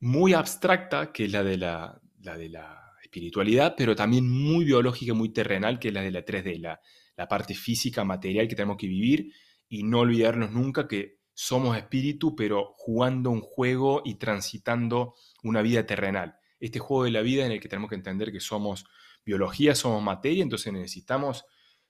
muy 0.00 0.34
abstracta, 0.34 1.12
que 1.12 1.24
es 1.24 1.32
la 1.32 1.42
de 1.42 1.56
la, 1.56 2.00
de 2.18 2.48
la 2.50 2.81
espiritualidad, 3.12 3.74
pero 3.76 3.94
también 3.94 4.26
muy 4.26 4.64
biológica, 4.64 5.12
muy 5.12 5.28
terrenal, 5.28 5.78
que 5.78 5.88
es 5.88 5.94
la 5.94 6.00
de 6.00 6.10
la 6.10 6.24
3D, 6.24 6.58
la, 6.58 6.80
la 7.14 7.28
parte 7.28 7.54
física, 7.54 8.04
material 8.04 8.48
que 8.48 8.56
tenemos 8.56 8.78
que 8.78 8.86
vivir 8.86 9.34
y 9.68 9.82
no 9.82 10.00
olvidarnos 10.00 10.50
nunca 10.50 10.88
que 10.88 11.18
somos 11.34 11.76
espíritu, 11.76 12.34
pero 12.34 12.72
jugando 12.74 13.30
un 13.30 13.42
juego 13.42 14.00
y 14.02 14.14
transitando 14.14 15.14
una 15.42 15.60
vida 15.60 15.84
terrenal. 15.86 16.36
Este 16.58 16.78
juego 16.78 17.04
de 17.04 17.10
la 17.10 17.20
vida 17.20 17.44
en 17.44 17.52
el 17.52 17.60
que 17.60 17.68
tenemos 17.68 17.90
que 17.90 17.96
entender 17.96 18.32
que 18.32 18.40
somos 18.40 18.86
biología 19.24 19.74
somos 19.74 20.02
materia, 20.02 20.42
entonces 20.42 20.72
necesitamos 20.72 21.44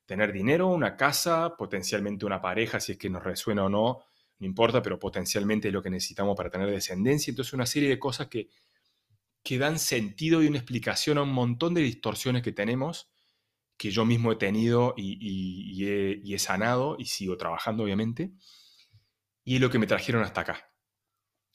tener 0.04 0.32
dinero, 0.32 0.68
una 0.68 0.96
casa, 0.96 1.54
potencialmente 1.56 2.26
una 2.26 2.42
pareja, 2.42 2.80
si 2.80 2.92
es 2.92 2.98
que 2.98 3.08
nos 3.08 3.22
resuena 3.22 3.64
o 3.64 3.68
no, 3.68 4.00
no 4.38 4.46
importa, 4.46 4.82
pero 4.82 4.98
potencialmente 4.98 5.68
es 5.68 5.74
lo 5.74 5.82
que 5.82 5.90
necesitamos 5.90 6.36
para 6.36 6.50
tener 6.50 6.68
descendencia. 6.68 7.30
Entonces 7.30 7.54
una 7.54 7.64
serie 7.64 7.88
de 7.88 7.98
cosas 7.98 8.26
que, 8.26 8.48
que 9.42 9.58
dan 9.58 9.78
sentido 9.78 10.42
y 10.42 10.46
una 10.46 10.58
explicación 10.58 11.18
a 11.18 11.22
un 11.22 11.32
montón 11.32 11.74
de 11.74 11.82
distorsiones 11.82 12.42
que 12.42 12.52
tenemos, 12.52 13.10
que 13.76 13.90
yo 13.90 14.04
mismo 14.04 14.32
he 14.32 14.36
tenido 14.36 14.94
y, 14.96 15.84
he, 15.84 16.38
sanado 16.38 16.96
y 16.98 17.06
sigo 17.06 17.36
trabajando, 17.36 17.82
obviamente, 17.82 18.32
y 19.44 19.56
es 19.56 19.60
lo 19.60 19.70
que 19.70 19.78
me 19.78 19.86
trajeron 19.86 20.22
hasta 20.22 20.42
acá. 20.42 20.72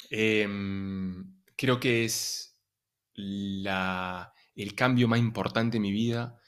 Em, 0.09 1.41
creo 1.55 1.79
que 1.79 2.05
es 2.05 2.59
la, 3.13 4.33
el 4.55 4.75
cambio 4.75 5.07
más 5.07 5.19
importante 5.19 5.77
en 5.77 5.83
mi 5.83 5.91
vida 5.91 6.39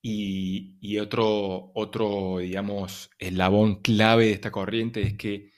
y, 0.00 0.98
otro, 0.98 1.72
otro, 1.74 2.38
digamos, 2.38 3.10
eslabón 3.18 3.82
clave 3.82 4.26
de 4.26 4.32
esta 4.32 4.52
corriente 4.52 5.02
es 5.02 5.14
que 5.14 5.50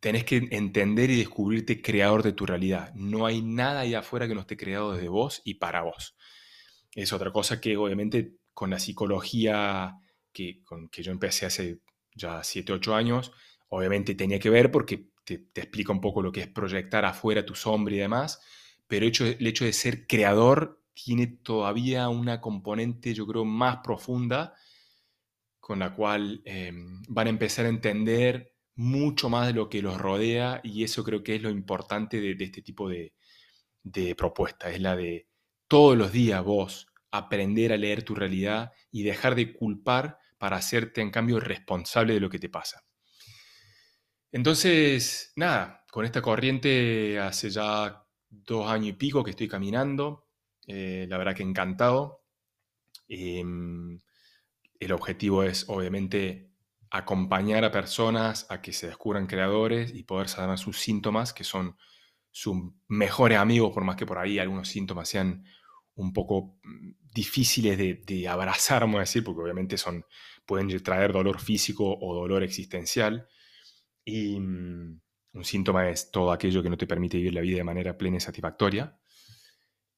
tenés 0.00 0.24
que 0.24 0.48
entender 0.50 1.10
y 1.10 1.18
descubrirte 1.18 1.82
creador 1.82 2.22
de 2.22 2.32
tu 2.32 2.46
realidad. 2.46 2.92
No 2.94 3.26
hay 3.26 3.42
nada 3.42 3.80
ahí 3.80 3.94
afuera 3.94 4.26
que 4.26 4.34
no 4.34 4.40
esté 4.40 4.56
creado 4.56 4.92
desde 4.92 5.08
vos 5.08 5.42
y 5.44 5.54
para 5.54 5.82
vos. 5.82 6.16
Es 6.94 7.12
otra 7.12 7.32
cosa 7.32 7.60
que 7.60 7.76
obviamente 7.76 8.36
con 8.52 8.70
la 8.70 8.78
psicología 8.78 9.96
que, 10.32 10.62
con 10.64 10.88
que 10.88 11.02
yo 11.02 11.12
empecé 11.12 11.46
hace 11.46 11.80
ya 12.14 12.42
7, 12.42 12.72
8 12.72 12.94
años, 12.94 13.32
obviamente 13.68 14.14
tenía 14.14 14.38
que 14.38 14.50
ver 14.50 14.70
porque 14.70 15.10
te, 15.24 15.38
te, 15.38 15.60
explica 15.60 15.92
un 15.92 16.00
poco 16.00 16.22
lo 16.22 16.32
que 16.32 16.40
es 16.40 16.48
proyectar 16.48 17.04
afuera 17.04 17.46
tu 17.46 17.54
sombra 17.54 17.94
y 17.94 17.98
demás, 17.98 18.40
pero 18.86 19.06
el 19.06 19.46
hecho 19.46 19.64
de 19.64 19.72
ser 19.72 20.06
creador 20.06 20.82
tiene 20.92 21.26
todavía 21.26 22.08
una 22.08 22.40
componente, 22.40 23.14
yo 23.14 23.26
creo, 23.26 23.44
más 23.44 23.78
profunda, 23.84 24.54
con 25.60 25.78
la 25.78 25.94
cual 25.94 26.42
em, 26.44 27.02
van 27.08 27.28
a 27.28 27.30
empezar 27.30 27.66
a 27.66 27.68
entender 27.68 28.52
mucho 28.80 29.28
más 29.28 29.46
de 29.46 29.52
lo 29.52 29.68
que 29.68 29.82
los 29.82 29.98
rodea 30.00 30.62
y 30.64 30.84
eso 30.84 31.04
creo 31.04 31.22
que 31.22 31.34
es 31.34 31.42
lo 31.42 31.50
importante 31.50 32.18
de, 32.18 32.34
este 32.42 32.62
tipo 32.62 32.88
de, 32.88 33.12
propuesta, 34.16 34.70
es 34.70 34.80
la 34.80 34.96
de 34.96 35.28
todos 35.68 35.98
los 35.98 36.12
días 36.12 36.42
vos 36.42 36.86
aprender 37.10 37.74
a 37.74 37.76
leer 37.76 38.02
tu 38.04 38.14
realidad 38.14 38.72
y 38.90 39.02
dejar 39.02 39.34
de 39.34 39.52
culpar 39.52 40.16
para 40.38 40.56
hacerte 40.56 41.02
en 41.02 41.10
cambio 41.10 41.40
responsable 41.40 42.14
de 42.14 42.20
lo 42.20 42.30
que 42.30 42.38
te 42.38 42.48
pasa. 42.48 42.82
Entonces, 44.32 45.34
nada, 45.36 45.84
con 45.90 46.06
esta 46.06 46.22
corriente 46.22 47.18
hace 47.18 47.50
ya 47.50 48.02
dos 48.30 48.66
años 48.66 48.88
y 48.88 48.92
pico 48.94 49.22
que 49.22 49.32
estoy 49.32 49.48
caminando, 49.48 50.26
eh, 50.66 51.04
la 51.06 51.18
verdad 51.18 51.36
que 51.36 51.42
encantado. 51.42 52.22
Em, 53.08 54.00
el 54.78 54.92
objetivo 54.92 55.42
es 55.42 55.68
obviamente 55.68 56.49
acompañar 56.90 57.64
a 57.64 57.70
personas 57.70 58.46
a 58.50 58.60
que 58.60 58.72
se 58.72 58.88
descubran 58.88 59.26
creadores 59.26 59.94
y 59.94 60.02
poder 60.02 60.28
sanar 60.28 60.58
sus 60.58 60.78
síntomas, 60.80 61.32
que 61.32 61.44
son 61.44 61.76
sus 62.30 62.56
mejores 62.88 63.38
amigos, 63.38 63.72
por 63.72 63.84
más 63.84 63.96
que 63.96 64.06
por 64.06 64.18
ahí 64.18 64.38
algunos 64.38 64.68
síntomas 64.68 65.08
sean 65.08 65.44
un 65.94 66.12
poco 66.12 66.58
mm, 66.64 66.90
difíciles 67.12 67.78
de, 67.78 68.28
abrazar, 68.28 68.82
vamos 68.82 68.98
a 68.98 69.00
decir, 69.00 69.24
porque 69.24 69.42
obviamente 69.42 69.76
son, 69.76 70.04
pueden 70.46 70.82
traer 70.82 71.12
dolor 71.12 71.40
físico 71.40 71.98
o 72.00 72.14
dolor 72.14 72.42
existencial. 72.42 73.28
Y 74.04 74.38
mm, 74.38 75.00
un 75.34 75.44
síntoma 75.44 75.88
es 75.88 76.10
todo 76.10 76.32
aquello 76.32 76.62
que 76.62 76.70
no 76.70 76.76
te 76.76 76.86
permite 76.86 77.16
vivir 77.16 77.34
la 77.34 77.40
vida 77.40 77.58
de 77.58 77.64
manera 77.64 77.96
plena 77.96 78.16
y 78.16 78.20
satisfactoria. 78.20 78.98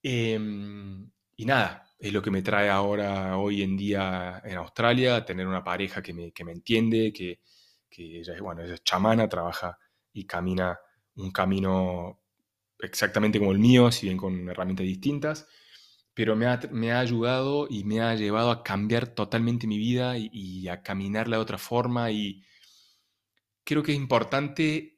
Em, 0.02 1.10
y 1.36 1.46
nada, 1.46 1.91
es 2.02 2.12
lo 2.12 2.20
que 2.20 2.32
me 2.32 2.42
trae 2.42 2.68
ahora, 2.68 3.36
hoy 3.38 3.62
en 3.62 3.76
día 3.76 4.42
en 4.44 4.56
Australia, 4.56 5.24
tener 5.24 5.46
una 5.46 5.62
pareja 5.62 6.02
que 6.02 6.12
me, 6.12 6.32
que 6.32 6.44
me 6.44 6.50
entiende, 6.50 7.12
que, 7.12 7.40
que, 7.88 8.18
ella, 8.18 8.34
es, 8.34 8.40
bueno, 8.40 8.62
es 8.62 8.82
chamana, 8.82 9.28
trabaja 9.28 9.78
y 10.12 10.26
camina 10.26 10.80
un 11.14 11.30
camino 11.30 12.20
exactamente 12.80 13.38
como 13.38 13.52
el 13.52 13.60
mío, 13.60 13.92
si 13.92 14.06
bien 14.06 14.18
con 14.18 14.48
herramientas 14.48 14.84
distintas, 14.84 15.46
pero 16.12 16.34
me 16.34 16.46
ha, 16.46 16.58
me 16.72 16.90
ha 16.90 16.98
ayudado 16.98 17.68
y 17.70 17.84
me 17.84 18.00
ha 18.00 18.16
llevado 18.16 18.50
a 18.50 18.64
cambiar 18.64 19.06
totalmente 19.06 19.68
mi 19.68 19.78
vida 19.78 20.18
y 20.18 20.66
a 20.66 20.82
caminarla 20.82 21.36
de 21.36 21.42
otra 21.42 21.58
forma 21.58 22.10
y 22.10 22.42
creo 23.62 23.84
que 23.84 23.92
es 23.92 23.98
importante 23.98 24.91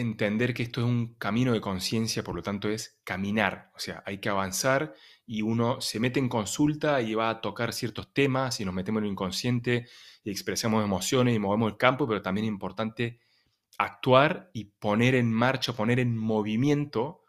entender 0.00 0.54
que 0.54 0.62
esto 0.62 0.80
es 0.80 0.86
un 0.86 1.14
camino 1.14 1.52
de 1.52 1.60
conciencia, 1.60 2.22
por 2.22 2.34
lo 2.34 2.42
tanto 2.42 2.68
es 2.68 3.00
caminar, 3.04 3.70
o 3.74 3.78
sea, 3.78 4.02
hay 4.06 4.18
que 4.18 4.28
avanzar 4.28 4.94
y 5.26 5.42
uno 5.42 5.80
se 5.80 6.00
mete 6.00 6.20
en 6.20 6.28
consulta 6.28 7.02
y 7.02 7.14
va 7.14 7.30
a 7.30 7.40
tocar 7.40 7.72
ciertos 7.72 8.12
temas 8.12 8.60
y 8.60 8.64
nos 8.64 8.74
metemos 8.74 9.00
en 9.00 9.04
lo 9.04 9.10
inconsciente 9.10 9.86
y 10.22 10.30
expresamos 10.30 10.84
emociones 10.84 11.34
y 11.34 11.38
movemos 11.38 11.72
el 11.72 11.78
campo, 11.78 12.06
pero 12.06 12.22
también 12.22 12.46
es 12.46 12.52
importante 12.52 13.20
actuar 13.78 14.50
y 14.52 14.64
poner 14.64 15.14
en 15.14 15.32
marcha, 15.32 15.72
poner 15.72 16.00
en 16.00 16.16
movimiento 16.16 17.22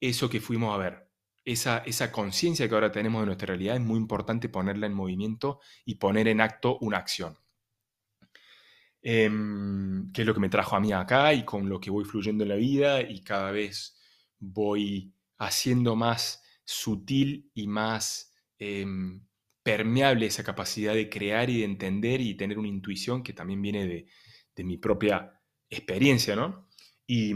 eso 0.00 0.30
que 0.30 0.40
fuimos 0.40 0.74
a 0.74 0.78
ver. 0.78 1.10
Esa, 1.44 1.78
esa 1.78 2.10
conciencia 2.10 2.68
que 2.68 2.74
ahora 2.74 2.90
tenemos 2.90 3.20
de 3.22 3.26
nuestra 3.26 3.46
realidad 3.46 3.76
es 3.76 3.82
muy 3.82 3.98
importante 3.98 4.48
ponerla 4.48 4.86
en 4.86 4.94
movimiento 4.94 5.60
y 5.84 5.96
poner 5.96 6.28
en 6.28 6.40
acto 6.40 6.78
una 6.80 6.98
acción. 6.98 7.36
Em, 9.06 10.10
que 10.12 10.22
es 10.22 10.26
lo 10.26 10.32
que 10.32 10.40
me 10.40 10.48
trajo 10.48 10.76
a 10.76 10.80
mí 10.80 10.90
acá 10.90 11.34
y 11.34 11.44
con 11.44 11.68
lo 11.68 11.78
que 11.78 11.90
voy 11.90 12.06
fluyendo 12.06 12.42
en 12.42 12.48
la 12.48 12.54
vida 12.54 13.02
y 13.02 13.20
cada 13.20 13.50
vez 13.50 13.98
voy 14.38 15.12
haciendo 15.36 15.94
más 15.94 16.42
sutil 16.64 17.50
y 17.52 17.66
más 17.66 18.32
em, 18.58 19.26
permeable 19.62 20.24
esa 20.24 20.42
capacidad 20.42 20.94
de 20.94 21.10
crear 21.10 21.50
y 21.50 21.58
de 21.58 21.64
entender 21.66 22.22
y 22.22 22.34
tener 22.34 22.58
una 22.58 22.68
intuición 22.68 23.22
que 23.22 23.34
también 23.34 23.60
viene 23.60 23.86
de, 23.86 24.64
mi 24.64 24.78
propia 24.78 25.38
experiencia, 25.68 26.34
¿no? 26.34 26.70
Y, 27.06 27.34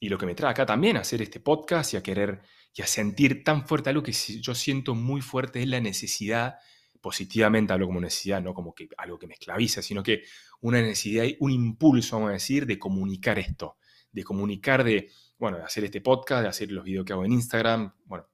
y, 0.00 0.08
lo 0.08 0.18
que 0.18 0.26
me 0.26 0.34
trae 0.34 0.50
acá 0.50 0.66
también 0.66 0.96
hacer 0.96 1.22
este 1.22 1.38
podcast 1.38 1.94
y 1.94 1.98
a 1.98 2.02
querer 2.02 2.42
y 2.74 2.82
a 2.82 2.86
sentir 2.86 3.44
tan 3.44 3.68
fuerte 3.68 3.90
algo 3.90 4.02
que 4.02 4.12
yo 4.12 4.54
siento 4.56 4.96
muy 4.96 5.20
fuerte 5.20 5.62
es 5.62 5.68
la 5.68 5.80
necesidad 5.80 6.56
positivamente 7.00 7.72
hablo 7.72 7.86
como 7.86 8.00
necesidad, 8.00 8.42
no 8.42 8.54
como 8.54 8.74
que 8.74 8.88
algo 8.98 9.18
que 9.18 9.26
me 9.26 9.34
esclaviza, 9.34 9.82
sino 9.82 10.02
que 10.02 10.22
una 10.60 10.80
necesidad, 10.80 11.24
un 11.40 11.50
impulso, 11.50 12.16
vamos 12.16 12.30
a 12.30 12.34
decir, 12.34 12.66
de 12.66 12.78
comunicar 12.78 13.38
esto, 13.38 13.78
de 14.12 14.24
comunicar, 14.24 14.84
de, 14.84 15.10
bueno, 15.38 15.58
de 15.58 15.64
hacer 15.64 15.84
este 15.84 16.00
podcast, 16.00 16.42
de 16.42 16.48
hacer 16.48 16.70
los 16.70 16.84
videos 16.84 17.04
que 17.04 17.12
hago 17.12 17.24
en 17.24 17.32
Instagram, 17.32 17.94
bueno, 18.04 18.26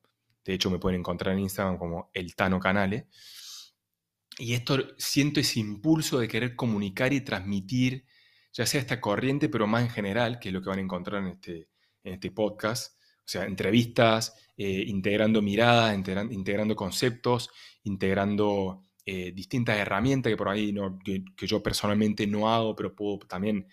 de 0.44 0.54
hecho 0.54 0.70
me 0.70 0.78
pueden 0.78 1.00
encontrar 1.00 1.34
en 1.34 1.40
Instagram 1.40 1.78
como 1.78 2.10
el 2.14 2.34
Tano 2.34 2.60
Canale. 2.60 3.08
Y 4.38 4.54
esto 4.54 4.78
siento 4.98 5.40
ese 5.40 5.60
impulso 5.60 6.18
de 6.18 6.28
querer 6.28 6.56
comunicar 6.56 7.12
y 7.12 7.22
transmitir, 7.22 8.04
ya 8.52 8.66
sea 8.66 8.80
esta 8.80 9.00
corriente, 9.00 9.48
pero 9.48 9.66
más 9.66 9.82
en 9.82 9.90
general, 9.90 10.38
que 10.38 10.50
es 10.50 10.52
lo 10.52 10.60
que 10.60 10.68
van 10.68 10.78
a 10.78 10.82
encontrar 10.82 11.22
en 11.22 11.28
este, 11.28 11.68
en 12.04 12.14
este 12.14 12.30
podcast, 12.30 12.95
o 13.26 13.28
sea, 13.28 13.44
entrevistas, 13.44 14.34
eh, 14.56 14.84
integrando 14.86 15.42
miradas, 15.42 15.96
integrando 16.30 16.76
conceptos, 16.76 17.50
integrando 17.82 18.82
eh, 19.04 19.32
distintas 19.32 19.78
herramientas 19.78 20.30
que 20.30 20.36
por 20.36 20.48
ahí 20.48 20.72
no, 20.72 20.98
que, 21.04 21.24
yo 21.38 21.60
personalmente 21.60 22.24
no 22.28 22.48
hago, 22.48 22.76
pero 22.76 22.94
puedo 22.94 23.18
también 23.26 23.66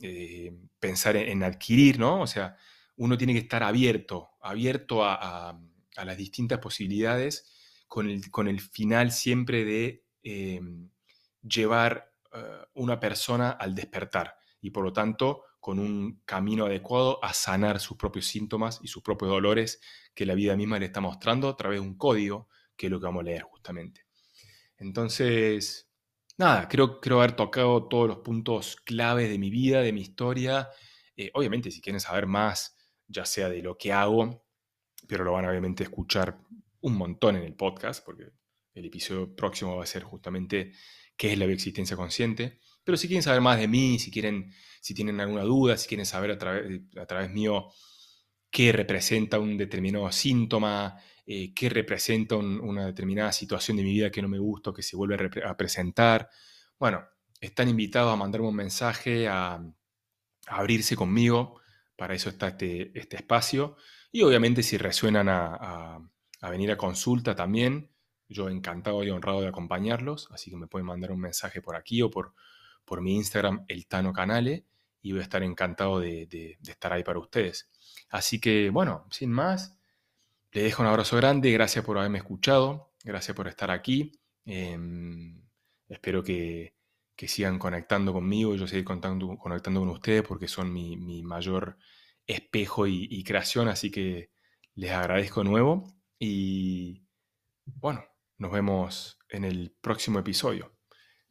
eh, 0.00 0.52
pensar 0.78 1.16
en, 1.16 1.42
adquirir, 1.42 1.98
¿no? 1.98 2.20
O 2.20 2.26
sea, 2.26 2.56
uno 2.96 3.16
tiene 3.16 3.32
que 3.32 3.38
estar 3.38 3.62
abierto, 3.62 4.32
abierto 4.42 5.02
a, 5.02 5.58
las 5.96 6.16
distintas 6.16 6.58
posibilidades 6.58 7.50
con 7.88 8.08
el, 8.08 8.30
con 8.30 8.48
el, 8.48 8.60
final 8.60 9.12
siempre 9.12 9.64
de 9.64 10.04
llevar 11.42 12.12
una 12.74 13.00
persona 13.00 13.50
al 13.50 13.74
despertar 13.74 14.36
y 14.62 14.70
por 14.70 14.84
lo 14.84 14.92
tanto 14.92 15.42
con 15.60 15.78
un 15.78 16.22
camino 16.24 16.66
adecuado 16.66 17.22
a 17.22 17.34
sanar 17.34 17.78
sus 17.78 17.96
propios 17.96 18.26
síntomas 18.26 18.80
y 18.82 18.88
sus 18.88 19.02
propios 19.02 19.30
dolores 19.30 19.80
que 20.14 20.26
la 20.26 20.34
vida 20.34 20.56
misma 20.56 20.78
le 20.78 20.86
está 20.86 21.00
mostrando 21.00 21.48
a 21.48 21.56
través 21.56 21.80
de 21.80 21.86
un 21.86 21.96
código, 21.96 22.48
que 22.76 22.86
es 22.86 22.90
lo 22.90 22.98
que 22.98 23.06
vamos 23.06 23.20
a 23.20 23.24
leer 23.24 23.42
justamente. 23.42 24.06
Entonces, 24.78 25.90
nada, 26.38 26.66
creo, 26.68 27.00
creo 27.00 27.18
haber 27.18 27.36
tocado 27.36 27.86
todos 27.86 28.08
los 28.08 28.18
puntos 28.18 28.76
claves 28.76 29.28
de 29.28 29.38
mi 29.38 29.50
vida, 29.50 29.82
de 29.82 29.92
mi 29.92 30.00
historia. 30.00 30.70
Eh, 31.16 31.30
obviamente, 31.34 31.70
si 31.70 31.82
quieren 31.82 32.00
saber 32.00 32.26
más, 32.26 32.76
ya 33.06 33.26
sea 33.26 33.48
de 33.50 33.62
lo 33.62 33.76
que 33.76 33.92
hago, 33.92 34.44
pero 35.06 35.24
lo 35.24 35.32
van 35.32 35.44
a 35.44 35.50
obviamente 35.50 35.82
escuchar 35.82 36.38
un 36.80 36.96
montón 36.96 37.36
en 37.36 37.42
el 37.42 37.54
podcast, 37.54 38.04
porque 38.04 38.32
el 38.72 38.86
episodio 38.86 39.34
próximo 39.34 39.76
va 39.76 39.84
a 39.84 39.86
ser 39.86 40.02
justamente 40.02 40.72
qué 41.16 41.32
es 41.32 41.38
la 41.38 41.44
bioexistencia 41.44 41.96
consciente. 41.96 42.60
Pero 42.84 42.96
si 42.96 43.06
quieren 43.06 43.22
saber 43.22 43.40
más 43.40 43.58
de 43.58 43.68
mí, 43.68 43.98
si, 43.98 44.10
quieren, 44.10 44.52
si 44.80 44.94
tienen 44.94 45.20
alguna 45.20 45.42
duda, 45.42 45.76
si 45.76 45.88
quieren 45.88 46.06
saber 46.06 46.30
a, 46.32 46.38
través, 46.38 47.30
mío 47.30 47.68
qué 48.50 48.72
representa 48.72 49.38
un 49.38 49.56
determinado 49.56 50.10
síntoma, 50.10 50.96
eh, 51.26 51.52
qué 51.54 51.68
representa 51.68 52.36
una 52.36 52.86
determinada 52.86 53.32
situación 53.32 53.76
de 53.76 53.84
mi 53.84 53.92
vida 53.92 54.10
que 54.10 54.22
no 54.22 54.28
me 54.28 54.38
gusta 54.38 54.72
que 54.74 54.82
se 54.82 54.96
vuelve 54.96 55.30
a, 55.44 55.56
presentar, 55.56 56.28
bueno, 56.78 57.04
están 57.40 57.68
invitados 57.68 58.12
a 58.12 58.16
mandarme 58.16 58.48
un 58.48 58.56
mensaje, 58.56 59.28
a, 59.28 59.62
abrirse 60.46 60.96
conmigo. 60.96 61.60
Para 61.96 62.14
eso 62.14 62.30
está 62.30 62.48
este, 62.48 62.98
este, 62.98 63.16
espacio. 63.16 63.76
Y 64.10 64.22
obviamente 64.22 64.62
si 64.62 64.78
resuenan 64.78 65.28
a 65.28 66.00
venir 66.50 66.72
a 66.72 66.76
consulta 66.76 67.36
también, 67.36 67.90
yo 68.30 68.48
encantado 68.48 69.02
y 69.04 69.10
honrado 69.10 69.42
de 69.42 69.48
acompañarlos, 69.48 70.28
así 70.30 70.50
que 70.50 70.56
me 70.56 70.68
pueden 70.68 70.86
mandar 70.86 71.10
un 71.10 71.20
mensaje 71.20 71.60
por 71.60 71.76
aquí 71.76 72.00
o 72.00 72.10
por, 72.10 72.34
por 72.84 73.00
mi 73.00 73.16
Instagram, 73.16 73.64
el 73.68 73.86
Tano 73.86 74.12
Canale, 74.12 74.66
y 75.02 75.12
voy 75.12 75.20
a 75.20 75.24
estar 75.24 75.42
encantado 75.42 76.00
de, 76.00 76.58
estar 76.66 76.92
ahí 76.92 77.02
para 77.02 77.18
ustedes. 77.18 77.70
Así 78.10 78.40
que, 78.40 78.70
bueno, 78.70 79.06
sin 79.10 79.30
más, 79.30 79.78
les 80.52 80.64
dejo 80.64 80.82
un 80.82 80.88
abrazo 80.88 81.16
grande, 81.16 81.50
gracias 81.52 81.84
por 81.84 81.98
haberme 81.98 82.18
escuchado, 82.18 82.92
gracias 83.04 83.36
por 83.36 83.48
estar 83.48 83.70
aquí. 83.70 84.12
Em, 84.44 85.42
espero 85.88 86.22
que, 86.22 86.74
sigan 87.26 87.58
conectando 87.58 88.14
conmigo, 88.14 88.54
yo 88.54 88.66
seguir 88.66 88.84
conectando, 88.84 89.36
con 89.36 89.52
ustedes 89.90 90.22
porque 90.22 90.48
son 90.48 90.72
mi, 90.72 91.22
mayor 91.22 91.76
espejo 92.26 92.86
y, 92.86 93.06
y, 93.10 93.24
creación, 93.24 93.68
así 93.68 93.90
que 93.90 94.30
les 94.74 94.92
agradezco 94.92 95.42
de 95.42 95.50
nuevo 95.50 95.94
y 96.18 97.02
bueno, 97.66 98.04
nos 98.38 98.52
vemos 98.52 99.18
en 99.28 99.44
el 99.44 99.74
próximo 99.80 100.18
episodio. 100.18 100.79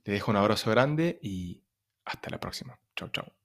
Te 0.03 0.11
dejo 0.11 0.31
un 0.31 0.37
abrazo 0.37 0.71
grande 0.71 1.19
y 1.21 1.63
hasta 2.05 2.29
la 2.29 2.39
próxima. 2.39 2.79
Chao, 2.95 3.09
chao. 3.09 3.38